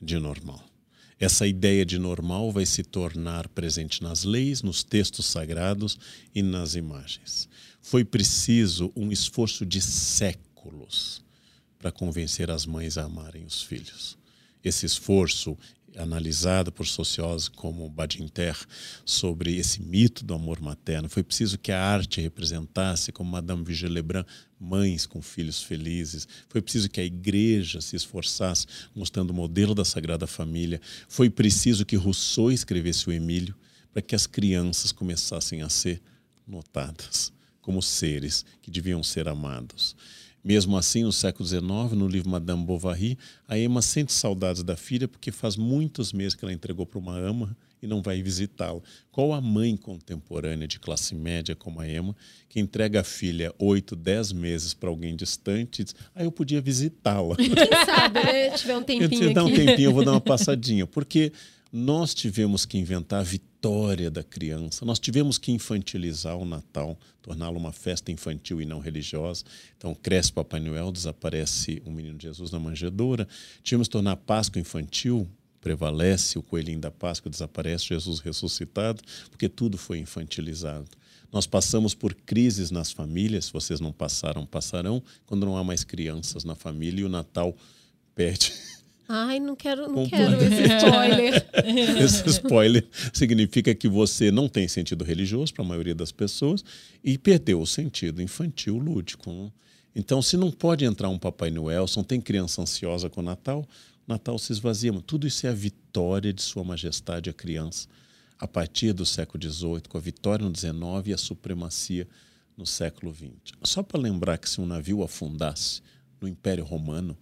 [0.00, 0.62] de normal.
[1.18, 5.98] Essa ideia de normal vai se tornar presente nas leis, nos textos sagrados
[6.34, 7.48] e nas imagens.
[7.80, 11.22] Foi preciso um esforço de séculos
[11.82, 14.16] para convencer as mães a amarem os filhos.
[14.62, 15.58] Esse esforço,
[15.96, 18.56] analisado por sociólogos como Badinter
[19.04, 23.88] sobre esse mito do amor materno, foi preciso que a arte representasse, como Madame Vigée
[23.88, 24.22] Lebrun,
[24.60, 26.28] mães com filhos felizes.
[26.48, 28.64] Foi preciso que a igreja se esforçasse,
[28.94, 30.80] mostrando o modelo da Sagrada Família.
[31.08, 33.56] Foi preciso que Rousseau escrevesse o Emílio,
[33.92, 36.00] para que as crianças começassem a ser
[36.46, 39.96] notadas como seres que deviam ser amados.
[40.44, 41.62] Mesmo assim, no século XIX,
[41.94, 43.16] no livro Madame Bovary,
[43.46, 47.16] a Emma sente saudades da filha porque faz muitos meses que ela entregou para uma
[47.16, 48.80] ama e não vai visitá-la.
[49.10, 52.14] Qual a mãe contemporânea de classe média como a Emma
[52.48, 56.60] que entrega a filha oito, dez meses para alguém distante e diz: Ah, eu podia
[56.60, 57.36] visitá-la.
[57.36, 57.48] Quem
[57.84, 58.50] sabe, né?
[58.50, 59.28] Tiver um tempinho.
[59.28, 60.86] Se dar um tempinho, eu vou dar uma passadinha.
[60.86, 61.32] Porque
[61.72, 67.56] nós tivemos que inventar a vitória da criança, nós tivemos que infantilizar o Natal, torná-lo
[67.56, 69.44] uma festa infantil e não religiosa.
[69.78, 73.26] Então, cresce Papai Noel, desaparece o menino Jesus na manjedoura.
[73.62, 75.26] Tivemos que tornar a Páscoa infantil,
[75.62, 80.86] prevalece o coelhinho da Páscoa, desaparece Jesus ressuscitado, porque tudo foi infantilizado.
[81.32, 86.44] Nós passamos por crises nas famílias, vocês não passaram, passarão, quando não há mais crianças
[86.44, 87.56] na família e o Natal
[88.14, 88.52] perde
[89.14, 91.46] Ai, não quero, não quero esse spoiler.
[92.02, 96.64] esse spoiler significa que você não tem sentido religioso para a maioria das pessoas
[97.04, 99.52] e perdeu o sentido infantil lúdico.
[99.94, 103.24] Então, se não pode entrar um Papai Noel, se não tem criança ansiosa com o
[103.24, 103.68] Natal,
[104.08, 104.90] o Natal se esvazia.
[105.06, 107.88] Tudo isso é a vitória de Sua Majestade a criança
[108.38, 110.72] a partir do século XVIII, com a vitória no XIX
[111.08, 112.08] e a supremacia
[112.56, 113.52] no século XX.
[113.62, 115.82] Só para lembrar que se um navio afundasse
[116.18, 117.14] no Império Romano,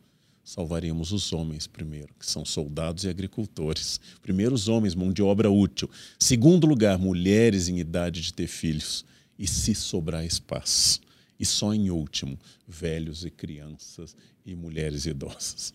[0.50, 4.00] salvaríamos os homens primeiro, que são soldados e agricultores.
[4.20, 5.88] Primeiro, os homens, mão de obra útil.
[6.18, 9.04] Segundo lugar, mulheres em idade de ter filhos.
[9.38, 11.00] E se sobrar espaço.
[11.38, 15.72] E só em último, velhos e crianças e mulheres idosas.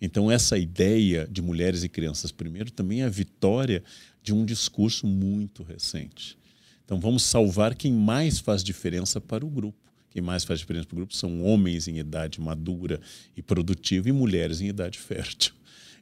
[0.00, 3.82] Então, essa ideia de mulheres e crianças primeiro também é a vitória
[4.22, 6.38] de um discurso muito recente.
[6.84, 9.85] Então vamos salvar quem mais faz diferença para o grupo.
[10.16, 12.98] Quem mais faz diferença para o grupo são homens em idade madura
[13.36, 15.52] e produtiva e mulheres em idade fértil.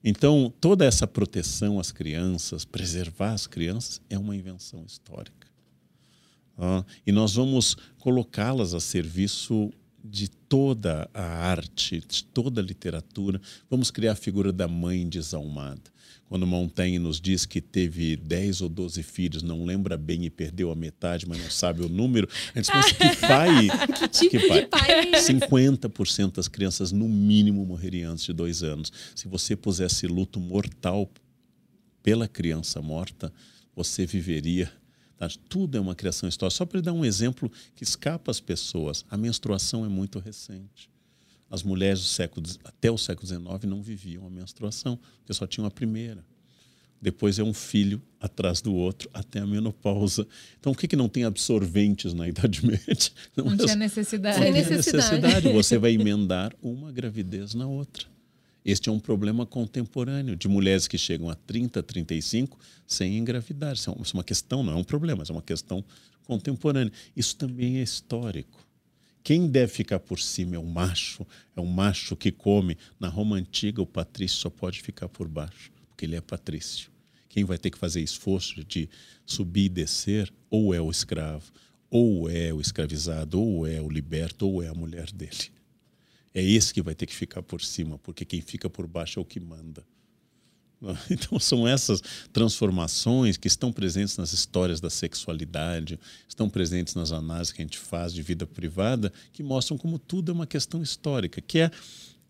[0.04, 5.48] Então, toda essa proteção às crianças, preservar as crianças, é uma invenção histórica.
[6.56, 9.72] Ah, e nós vamos colocá-las a serviço
[10.04, 13.40] de toda a arte, de toda a literatura.
[13.68, 15.90] Vamos criar a figura da mãe desalmada.
[16.28, 20.70] Quando Montaigne nos diz que teve 10 ou 12 filhos, não lembra bem e perdeu
[20.70, 23.68] a metade, mas não sabe o número, a gente pensa que pai.
[23.98, 24.60] que tipo que pai?
[24.62, 28.92] de pai é 50% das crianças, no mínimo, morreriam antes de dois anos.
[29.14, 31.10] Se você pusesse luto mortal
[32.02, 33.32] pela criança morta,
[33.74, 34.72] você viveria
[35.16, 35.28] Tá?
[35.48, 36.56] Tudo é uma criação histórica.
[36.56, 40.90] Só para dar um exemplo que escapa às pessoas, a menstruação é muito recente.
[41.54, 45.64] As mulheres do século, até o século XIX não viviam a menstruação, porque só tinham
[45.64, 46.24] a primeira.
[47.00, 50.26] Depois é um filho atrás do outro até a menopausa.
[50.58, 53.12] Então, o que, que não tem absorventes na Idade Média?
[53.36, 54.40] Não, não é tinha necessidade.
[54.40, 55.52] Não tinha necessidade.
[55.52, 58.04] Você vai emendar uma gravidez na outra.
[58.64, 63.74] Este é um problema contemporâneo de mulheres que chegam a 30, 35 sem engravidar.
[63.74, 65.84] Isso é uma questão, não é um problema, é uma questão
[66.24, 66.92] contemporânea.
[67.14, 68.66] Isso também é histórico.
[69.24, 72.76] Quem deve ficar por cima é o macho, é o macho que come.
[73.00, 76.90] Na Roma antiga, o patrício só pode ficar por baixo, porque ele é patrício.
[77.30, 78.86] Quem vai ter que fazer esforço de
[79.24, 81.50] subir e descer, ou é o escravo,
[81.88, 85.50] ou é o escravizado, ou é o liberto, ou é a mulher dele.
[86.34, 89.22] É esse que vai ter que ficar por cima, porque quem fica por baixo é
[89.22, 89.86] o que manda.
[91.10, 97.52] Então, são essas transformações que estão presentes nas histórias da sexualidade, estão presentes nas análises
[97.52, 101.40] que a gente faz de vida privada, que mostram como tudo é uma questão histórica,
[101.40, 101.70] que é.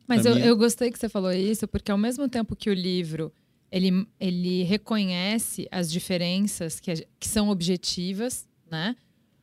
[0.07, 0.47] Mas eu, minha...
[0.47, 3.33] eu gostei que você falou isso, porque ao mesmo tempo que o livro
[3.75, 8.95] ele, ele reconhece as diferenças que, que são objetivas, né?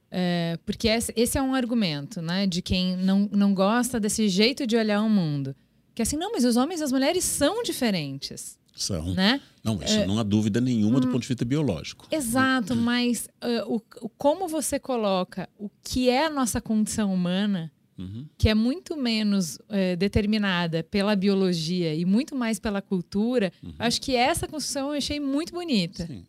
[0.10, 2.48] É, porque esse é um argumento, né?
[2.48, 5.56] De quem não, não gosta desse jeito de olhar o mundo.
[5.94, 8.58] Que assim, não, mas os homens e as mulheres são diferentes.
[8.76, 9.14] São.
[9.14, 9.42] Né?
[9.64, 12.08] Não, isso é, não há dúvida nenhuma do hum, ponto de vista biológico.
[12.12, 13.80] Exato, mas uh, o,
[14.18, 18.26] como você coloca o que é a nossa condição humana, uhum.
[18.38, 23.74] que é muito menos uh, determinada pela biologia e muito mais pela cultura, uhum.
[23.78, 26.08] acho que essa construção eu achei muito bonita.
[26.08, 26.26] Sim,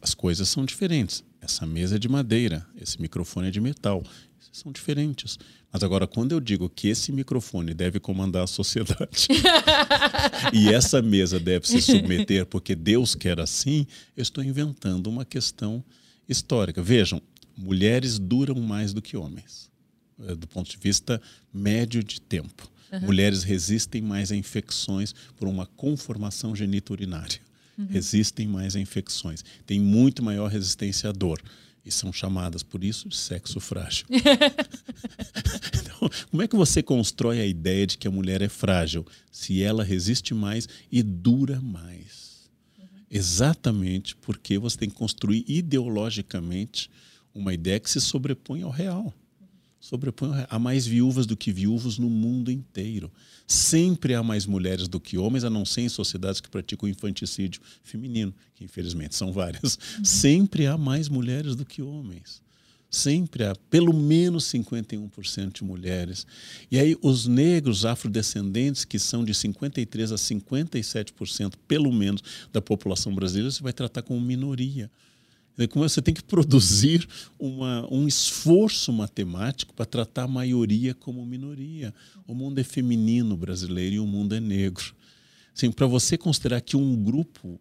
[0.00, 1.24] as coisas são diferentes.
[1.40, 4.02] Essa mesa é de madeira, esse microfone é de metal.
[4.52, 5.38] São diferentes.
[5.72, 9.28] Mas agora, quando eu digo que esse microfone deve comandar a sociedade
[10.52, 15.84] e essa mesa deve se submeter porque Deus quer assim, eu estou inventando uma questão
[16.28, 16.82] histórica.
[16.82, 17.22] Vejam,
[17.56, 19.70] mulheres duram mais do que homens,
[20.24, 22.68] eh, do ponto de vista médio de tempo.
[22.92, 23.02] Uhum.
[23.02, 27.40] Mulheres resistem mais a infecções por uma conformação geniturinária.
[27.78, 27.86] Uhum.
[27.88, 29.44] Resistem mais a infecções.
[29.64, 31.40] Têm muito maior resistência à dor
[31.84, 34.06] e são chamadas por isso de sexo frágil.
[34.10, 39.62] então, como é que você constrói a ideia de que a mulher é frágil se
[39.62, 42.50] ela resiste mais e dura mais?
[42.78, 42.86] Uhum.
[43.10, 46.90] Exatamente porque você tem que construir ideologicamente
[47.34, 49.14] uma ideia que se sobrepõe ao real.
[49.80, 50.44] Sobrepõe.
[50.48, 53.10] Há mais viúvas do que viúvos no mundo inteiro.
[53.46, 57.62] Sempre há mais mulheres do que homens, a não ser em sociedades que praticam infanticídio
[57.82, 59.78] feminino, que infelizmente são várias.
[59.98, 60.04] Uhum.
[60.04, 62.42] Sempre há mais mulheres do que homens.
[62.90, 66.26] Sempre há pelo menos 51% de mulheres.
[66.70, 72.20] E aí, os negros afrodescendentes, que são de 53% a 57%, pelo menos,
[72.52, 74.90] da população brasileira, você vai tratar como minoria.
[75.70, 77.06] Como você tem que produzir
[77.38, 81.94] uma, um esforço matemático para tratar a maioria como minoria.
[82.26, 84.94] O mundo é feminino brasileiro e o mundo é negro.
[85.54, 87.60] Assim, para você considerar que um grupo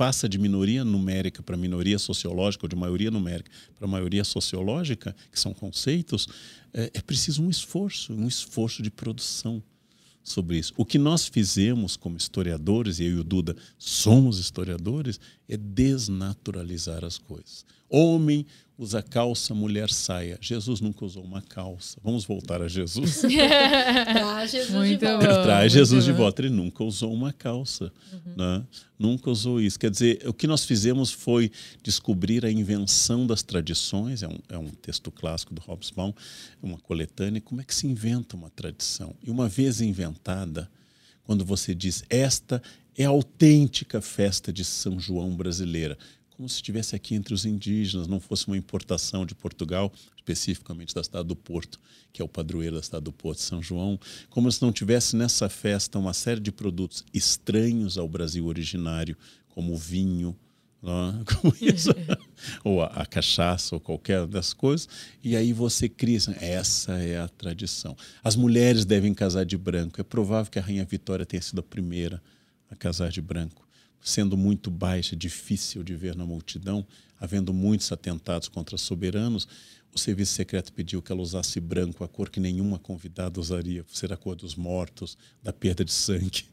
[0.00, 5.38] passa de minoria numérica para minoria sociológica, ou de maioria numérica para maioria sociológica, que
[5.38, 6.26] são conceitos,
[6.72, 9.62] é, é preciso um esforço, um esforço de produção
[10.22, 10.72] sobre isso.
[10.76, 17.04] O que nós fizemos como historiadores, e eu e o Duda somos historiadores, é desnaturalizar
[17.04, 17.64] as coisas.
[17.90, 18.46] Homem
[18.80, 20.38] usa calça, mulher saia.
[20.40, 21.98] Jesus nunca usou uma calça.
[22.02, 23.20] Vamos voltar a Jesus.
[23.28, 25.26] Traz Jesus muito de volta.
[25.26, 26.40] Bom, Traz Jesus de volta.
[26.40, 27.92] Ele nunca usou uma calça.
[28.10, 28.34] Uhum.
[28.36, 28.66] Né?
[28.98, 29.78] Nunca usou isso.
[29.78, 34.22] Quer dizer, o que nós fizemos foi descobrir a invenção das tradições.
[34.22, 36.14] É um, é um texto clássico do Hobsbawm,
[36.62, 37.42] uma coletânea.
[37.42, 39.14] Como é que se inventa uma tradição?
[39.22, 40.70] E uma vez inventada,
[41.24, 42.62] quando você diz esta
[42.96, 45.96] é a autêntica festa de São João brasileira
[46.40, 51.04] como se estivesse aqui entre os indígenas, não fosse uma importação de Portugal, especificamente da
[51.04, 51.78] cidade do Porto,
[52.14, 55.50] que é o padroeiro da cidade do Porto, São João, como se não tivesse nessa
[55.50, 59.18] festa uma série de produtos estranhos ao Brasil originário,
[59.50, 60.34] como vinho,
[60.82, 61.90] não, como isso,
[62.64, 64.88] ou a, a, cachaça, ou qualquer das coisas,
[65.22, 67.94] e aí você cria, assim, essa é a tradição.
[68.24, 70.00] As mulheres devem casar de branco.
[70.00, 72.22] É provável que a Rainha Vitória tenha sido a primeira
[72.70, 73.68] a casar de branco,
[74.00, 76.86] sendo muito baixa, difícil de ver na multidão,
[77.18, 79.46] havendo muitos atentados contra soberanos.
[79.94, 83.96] O serviço secreto pediu que ela usasse branco, a cor que nenhuma convidada usaria, por
[83.96, 86.44] ser a cor dos mortos, da perda de sangue.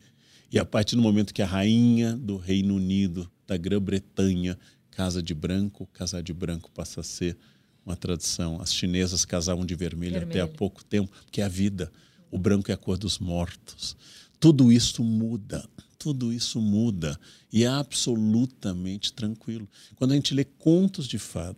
[0.52, 4.58] E a partir do momento que a rainha do Reino Unido, da Grã-Bretanha,
[4.92, 7.38] casa de branco, casar de branco passa a ser
[7.86, 8.60] uma tradição.
[8.62, 10.32] As chinesas casavam de vermelho, vermelho.
[10.32, 11.92] até há pouco tempo, porque é a vida.
[12.32, 13.96] O branco é a cor dos mortos.
[14.40, 15.68] Tudo isso muda,
[15.98, 17.20] tudo isso muda
[17.52, 19.68] e é absolutamente tranquilo.
[19.96, 21.58] Quando a gente lê contos de fada,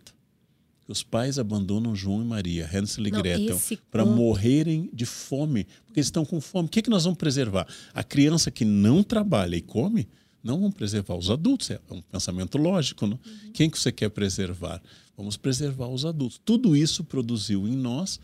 [0.90, 3.60] os pais abandonam João e Maria, Hansel e Gretel,
[3.90, 6.66] para morrerem de fome, porque eles estão com fome.
[6.66, 7.66] O que, é que nós vamos preservar?
[7.94, 10.08] A criança que não trabalha e come,
[10.42, 11.70] não vamos preservar os adultos.
[11.70, 13.06] É um pensamento lógico.
[13.06, 13.20] Não?
[13.24, 13.52] Uhum.
[13.52, 14.82] Quem que você quer preservar?
[15.16, 16.40] Vamos preservar os adultos.
[16.44, 18.18] Tudo isso produziu em nós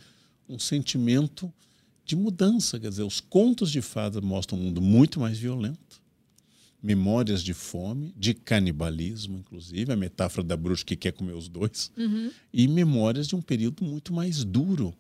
[0.48, 1.52] um sentimento
[2.04, 2.80] de mudança.
[2.80, 6.05] Quer dizer, os contos de fada mostram um mundo muito mais violento
[6.87, 11.91] memórias de fome, de canibalismo, inclusive, a metáfora da bruxa que quer comer os dois,
[11.99, 12.30] uhum.
[12.53, 14.95] e memórias de um período muito mais duro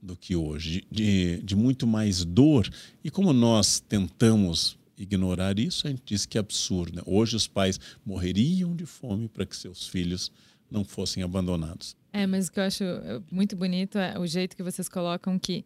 [0.00, 2.68] do que hoje, de, de muito mais dor.
[3.02, 6.96] E como nós tentamos ignorar isso, a gente diz que é absurdo.
[6.96, 7.02] Né?
[7.06, 10.30] Hoje os pais morreriam de fome para que seus filhos
[10.70, 11.96] não fossem abandonados.
[12.12, 12.84] É, mas o que eu acho
[13.30, 15.64] muito bonito é o jeito que vocês colocam que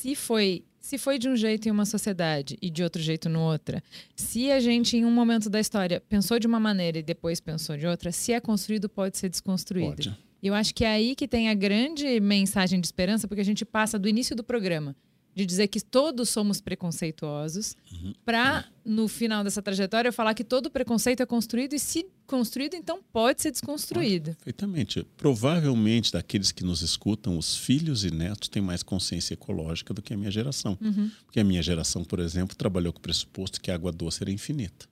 [0.00, 3.40] se foi se foi de um jeito em uma sociedade e de outro jeito no
[3.40, 3.82] outra,
[4.14, 7.74] se a gente em um momento da história pensou de uma maneira e depois pensou
[7.74, 9.88] de outra, se é construído pode ser desconstruído.
[9.88, 10.18] Pode.
[10.42, 13.64] Eu acho que é aí que tem a grande mensagem de esperança, porque a gente
[13.64, 14.94] passa do início do programa
[15.34, 18.12] de dizer que todos somos preconceituosos, uhum.
[18.24, 23.00] para no final dessa trajetória falar que todo preconceito é construído e se construído então
[23.12, 24.34] pode ser desconstruído.
[24.36, 25.04] Perfeitamente.
[25.16, 30.14] Provavelmente daqueles que nos escutam, os filhos e netos têm mais consciência ecológica do que
[30.14, 31.10] a minha geração, uhum.
[31.24, 34.30] porque a minha geração, por exemplo, trabalhou com o pressuposto que a água doce era
[34.30, 34.86] infinita.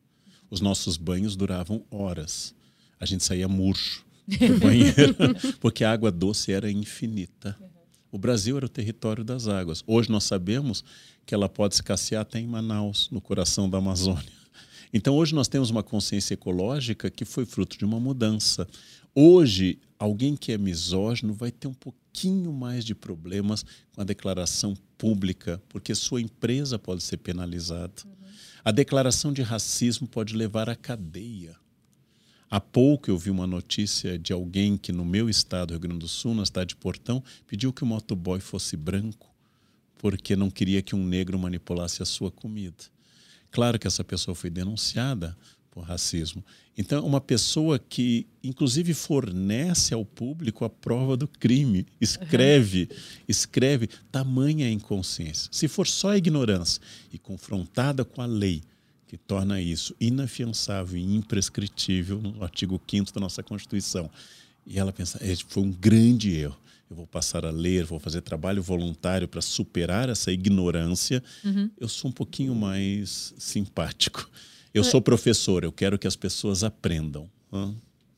[0.51, 2.55] Os nossos banhos duravam horas.
[2.99, 5.17] A gente saía murcho do banheiro
[5.61, 7.57] porque a água doce era infinita.
[8.13, 9.83] O Brasil era o território das águas.
[9.87, 10.85] Hoje nós sabemos
[11.25, 14.23] que ela pode escassear até em Manaus, no coração da Amazônia.
[14.95, 18.69] Então hoje nós temos uma consciência ecológica que foi fruto de uma mudança.
[19.15, 24.75] Hoje, alguém que é misógino vai ter um pouquinho mais de problemas com a declaração
[24.99, 28.03] pública, porque sua empresa pode ser penalizada.
[28.05, 28.13] Uhum.
[28.63, 31.57] A declaração de racismo pode levar à cadeia.
[32.53, 36.07] Há pouco eu vi uma notícia de alguém que no meu estado, Rio Grande do
[36.07, 39.33] Sul, na cidade de Portão, pediu que o motoboy fosse branco
[39.97, 42.85] porque não queria que um negro manipulasse a sua comida.
[43.51, 45.35] Claro que essa pessoa foi denunciada
[45.71, 46.45] por racismo.
[46.77, 52.87] Então, uma pessoa que, inclusive, fornece ao público a prova do crime, escreve,
[53.27, 55.49] escreve, tamanha inconsciência.
[55.51, 58.63] Se for só ignorância e confrontada com a lei,
[59.13, 64.09] que torna isso inafiançável e imprescritível no artigo 5 da nossa Constituição.
[64.67, 66.57] E ela pensa, é, foi um grande erro.
[66.89, 71.23] Eu vou passar a ler, vou fazer trabalho voluntário para superar essa ignorância.
[71.45, 71.71] Uhum.
[71.79, 74.31] Eu sou um pouquinho mais simpático.
[74.73, 74.85] Eu é.
[74.87, 77.29] sou professor, eu quero que as pessoas aprendam.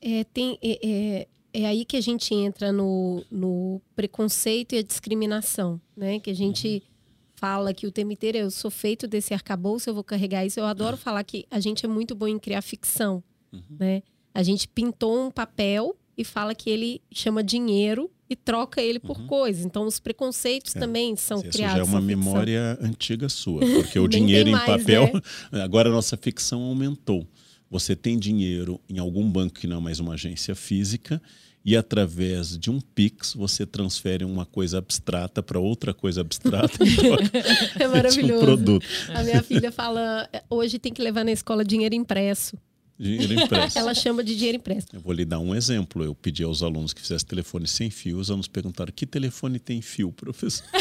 [0.01, 4.81] É, tem, é, é, é, aí que a gente entra no, no preconceito e a
[4.81, 6.21] discriminação, né?
[6.21, 6.81] Que a gente.
[6.87, 6.94] Uhum
[7.35, 10.59] fala que o tema inteiro é eu sou feito desse arcabouço, eu vou carregar isso.
[10.59, 13.61] Eu adoro falar que a gente é muito bom em criar ficção, uhum.
[13.79, 14.01] né?
[14.33, 19.17] A gente pintou um papel e fala que ele chama dinheiro e troca ele por
[19.17, 19.27] uhum.
[19.27, 19.65] coisas.
[19.65, 20.79] Então, os preconceitos é.
[20.79, 21.77] também são Isso criados.
[21.77, 25.11] Isso já é uma memória antiga sua, porque o dinheiro mais, em papel.
[25.51, 25.61] Né?
[25.63, 27.27] Agora a nossa ficção aumentou.
[27.69, 31.21] Você tem dinheiro em algum banco que não é mais uma agência física
[31.65, 36.77] e através de um Pix você transfere uma coisa abstrata para outra coisa abstrata
[37.79, 38.43] é maravilhoso.
[38.43, 38.85] Um produto.
[39.09, 42.55] A minha filha fala, hoje tem que levar na escola dinheiro impresso.
[42.97, 43.79] Dinheiro impresso.
[43.79, 44.87] Ela chama de dinheiro impresso.
[44.93, 46.03] Eu vou lhe dar um exemplo.
[46.03, 48.19] Eu pedi aos alunos que fizessem telefone sem fio.
[48.19, 50.65] Os alunos perguntaram: que telefone tem fio, professor?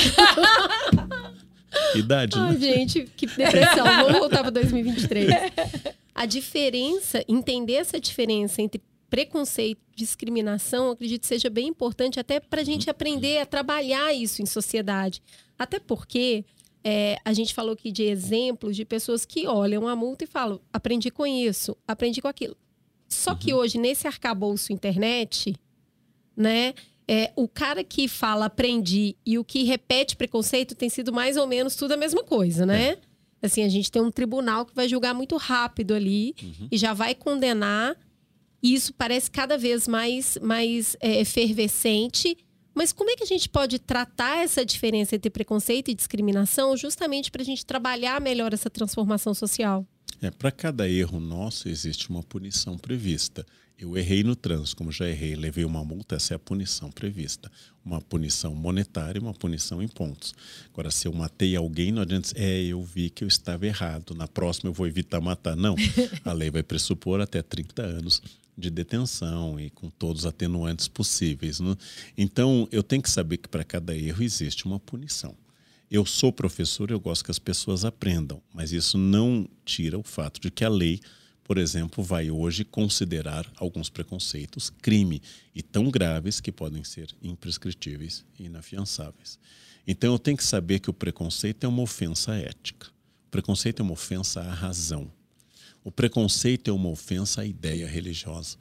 [1.97, 2.61] Idade, Ai, né?
[2.61, 3.85] gente, que depressão.
[3.85, 5.29] Vamos voltar para 2023.
[6.15, 8.81] A diferença, entender essa diferença entre
[9.11, 14.47] preconceito, discriminação, acredito seja bem importante até para a gente aprender a trabalhar isso em
[14.47, 15.23] sociedade.
[15.59, 16.45] Até porque
[16.83, 20.61] é, a gente falou aqui de exemplos de pessoas que olham a multa e falam:
[20.73, 22.57] aprendi com isso, aprendi com aquilo.
[23.09, 23.39] Só uhum.
[23.39, 25.55] que hoje, nesse arcabouço internet,
[26.37, 26.75] né?
[27.07, 31.47] É, o cara que fala aprendi e o que repete preconceito tem sido mais ou
[31.47, 32.93] menos tudo a mesma coisa, né?
[32.93, 32.99] É.
[33.43, 36.69] Assim, a gente tem um tribunal que vai julgar muito rápido ali uhum.
[36.71, 37.95] e já vai condenar
[38.65, 42.35] E isso parece cada vez mais, mais é, efervescente.
[42.75, 47.31] Mas como é que a gente pode tratar essa diferença entre preconceito e discriminação justamente
[47.31, 49.87] para a gente trabalhar melhor essa transformação social?
[50.23, 53.45] É, para cada erro nosso existe uma punição prevista.
[53.79, 57.53] Eu errei no trânsito, como já errei, levei uma multa, essa é a punição prevista.
[57.85, 60.33] Uma punição monetária e uma punição em pontos.
[60.73, 64.15] Agora, se eu matei alguém, não adianta dizer, é, eu vi que eu estava errado,
[64.15, 65.55] na próxima eu vou evitar matar.
[65.55, 65.75] Não,
[66.25, 68.23] a lei vai pressupor até 30 anos
[68.57, 71.61] de detenção e com todos os atenuantes possíveis.
[71.61, 71.77] Né?
[72.17, 75.35] Então, eu tenho que saber que para cada erro existe uma punição.
[75.91, 80.41] Eu sou professor, eu gosto que as pessoas aprendam, mas isso não tira o fato
[80.41, 81.01] de que a lei
[81.45, 85.21] por exemplo, vai hoje considerar alguns preconceitos crime
[85.55, 89.39] e tão graves que podem ser imprescritíveis e inafiançáveis.
[89.87, 92.89] Então eu tenho que saber que o preconceito é uma ofensa ética.
[93.27, 95.13] O preconceito é uma ofensa à razão.
[95.85, 98.57] O preconceito é uma ofensa à ideia religiosa.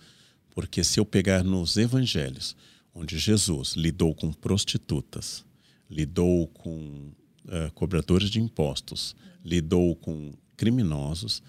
[0.51, 2.55] Porque se eu pegar nos evangelhos,
[2.93, 5.43] onde Jesus lidou com prostitutas,
[5.89, 7.11] lidou com
[7.45, 11.41] uh, cobradores de impostos, lidou com criminosos,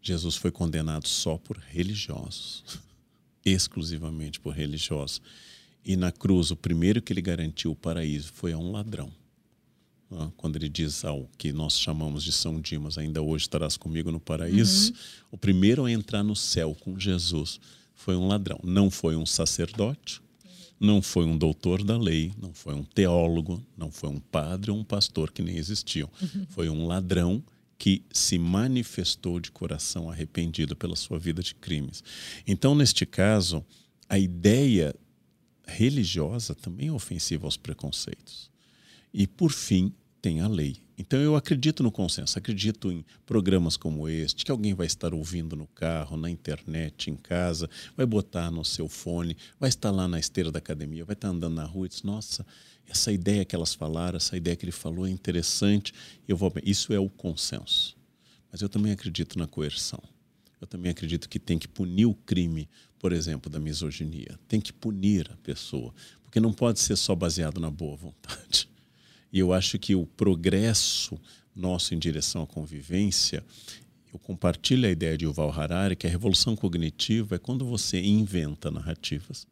[0.00, 2.62] Jesus foi condenado só por religiosos,
[3.44, 5.22] exclusivamente por religiosos.
[5.84, 9.10] E na cruz, o primeiro que ele garantiu o paraíso foi a um ladrão.
[10.36, 14.20] Quando ele diz ao que nós chamamos de São Dimas, ainda hoje estarás comigo no
[14.20, 14.98] paraíso, uhum.
[15.32, 17.60] o primeiro a entrar no céu com Jesus
[17.94, 18.58] foi um ladrão.
[18.62, 20.20] Não foi um sacerdote,
[20.78, 24.78] não foi um doutor da lei, não foi um teólogo, não foi um padre ou
[24.78, 26.10] um pastor que nem existiam.
[26.20, 26.46] Uhum.
[26.50, 27.42] Foi um ladrão
[27.78, 32.02] que se manifestou de coração arrependido pela sua vida de crimes.
[32.46, 33.64] Então, neste caso,
[34.08, 34.94] a ideia
[35.66, 38.50] religiosa também é ofensiva aos preconceitos.
[39.12, 39.92] E, por fim,
[40.24, 40.78] tem a lei.
[40.96, 45.54] Então, eu acredito no consenso, acredito em programas como este, que alguém vai estar ouvindo
[45.54, 50.18] no carro, na internet, em casa, vai botar no seu fone, vai estar lá na
[50.18, 52.46] esteira da academia, vai estar andando na rua e diz: Nossa,
[52.88, 55.92] essa ideia que elas falaram, essa ideia que ele falou é interessante,
[56.26, 56.50] eu vou.
[56.64, 57.94] Isso é o consenso.
[58.50, 60.02] Mas eu também acredito na coerção.
[60.58, 62.66] Eu também acredito que tem que punir o crime,
[62.98, 64.40] por exemplo, da misoginia.
[64.48, 68.72] Tem que punir a pessoa, porque não pode ser só baseado na boa vontade.
[69.34, 71.20] E eu acho que o progresso
[71.56, 73.44] nosso em direção à convivência,
[74.12, 78.70] eu compartilho a ideia de Yuval Harari que a revolução cognitiva é quando você inventa
[78.70, 79.44] narrativas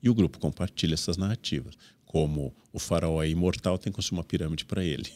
[0.00, 4.24] e o grupo compartilha essas narrativas como o faraó é imortal, tem que construir uma
[4.24, 5.10] pirâmide para ele.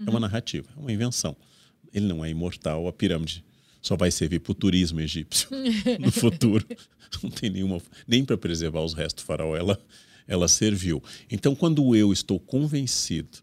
[0.00, 0.06] Uhum.
[0.06, 0.20] É uma uhum.
[0.20, 1.36] narrativa, é uma invenção.
[1.92, 3.44] Ele não é imortal, a pirâmide
[3.80, 5.48] só vai servir para o turismo egípcio
[6.00, 6.66] no futuro.
[7.22, 7.80] Não tem nenhuma.
[8.04, 9.80] Nem para preservar os restos do faraó ela,
[10.26, 11.02] ela serviu.
[11.30, 13.38] Então, quando eu estou convencido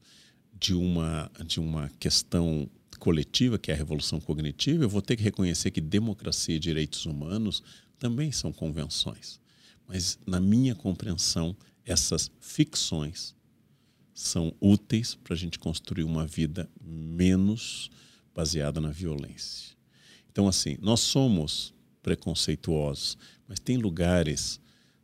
[0.59, 2.69] de uma, de uma questão
[2.99, 7.05] coletiva, que é a revolução cognitiva, eu vou ter que reconhecer que democracia e direitos
[7.05, 7.63] humanos
[7.97, 9.39] também são convenções.
[9.87, 11.55] Mas, na minha compreensão,
[11.85, 13.35] essas ficções
[14.13, 17.89] são úteis para a gente construir uma vida menos
[18.33, 19.75] baseada na violência.
[20.31, 23.17] Então, assim, nós somos preconceituosos,
[23.47, 24.59] mas tem lugares,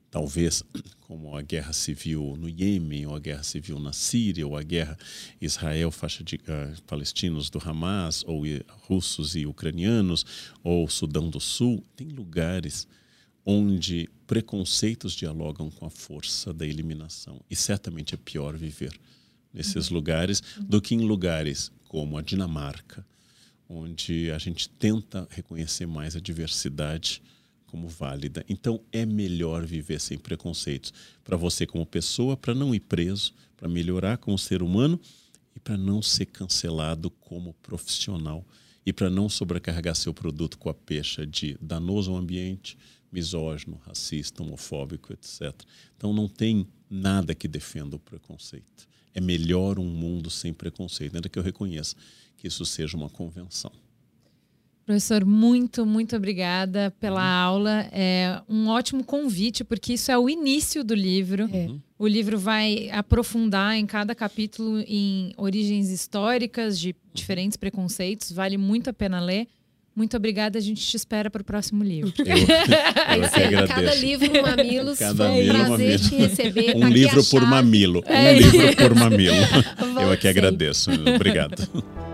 [0.10, 0.64] talvez
[1.02, 4.98] como a guerra civil no Iêmen, ou a guerra civil na Síria, ou a guerra
[5.40, 8.44] Israel, faixa de uh, palestinos do Hamas, ou
[8.88, 10.26] russos e ucranianos,
[10.64, 12.88] ou Sudão do Sul, tem lugares
[13.46, 17.40] onde preconceitos dialogam com a força da eliminação.
[17.50, 18.92] E certamente é pior viver
[19.54, 19.96] nesses uhum.
[19.96, 23.06] lugares do que em lugares como a Dinamarca,
[23.70, 27.22] onde a gente tenta reconhecer mais a diversidade
[27.78, 28.44] como válida.
[28.50, 30.92] Então é melhor viver sem preconceitos
[31.24, 35.00] para você como pessoa, para não ir preso, para melhorar como ser humano
[35.56, 38.44] e para não ser cancelado como profissional
[38.84, 42.76] e para não sobrecarregar seu produto com a pecha de danoso ao ambiente,
[43.12, 45.54] misógino, racista, homofóbico, etc.
[45.96, 48.88] Então não tem nada que defenda o preconceito.
[49.14, 51.96] É melhor um mundo sem preconceito, ainda que eu reconheça
[52.38, 53.72] que isso seja uma convenção.
[54.88, 57.46] Professor, muito, muito obrigada pela uhum.
[57.46, 57.90] aula.
[57.92, 61.50] É um ótimo convite, porque isso é o início do livro.
[61.54, 61.68] É.
[62.00, 68.32] O livro vai aprofundar em cada capítulo em origens históricas de diferentes preconceitos.
[68.32, 69.50] Vale muito a pena ler.
[69.94, 72.14] Muito obrigada, a gente te espera para o próximo livro.
[72.20, 72.34] Eu, eu
[73.26, 73.74] é que agradeço.
[73.74, 76.00] Cada livro Mamilos, cada foi um prazer mamilo.
[76.00, 76.76] te receber.
[76.78, 78.04] Um livro por mamilo.
[78.08, 79.36] Um é livro por mamilo.
[80.02, 80.92] eu aqui agradeço.
[81.14, 81.68] Obrigado.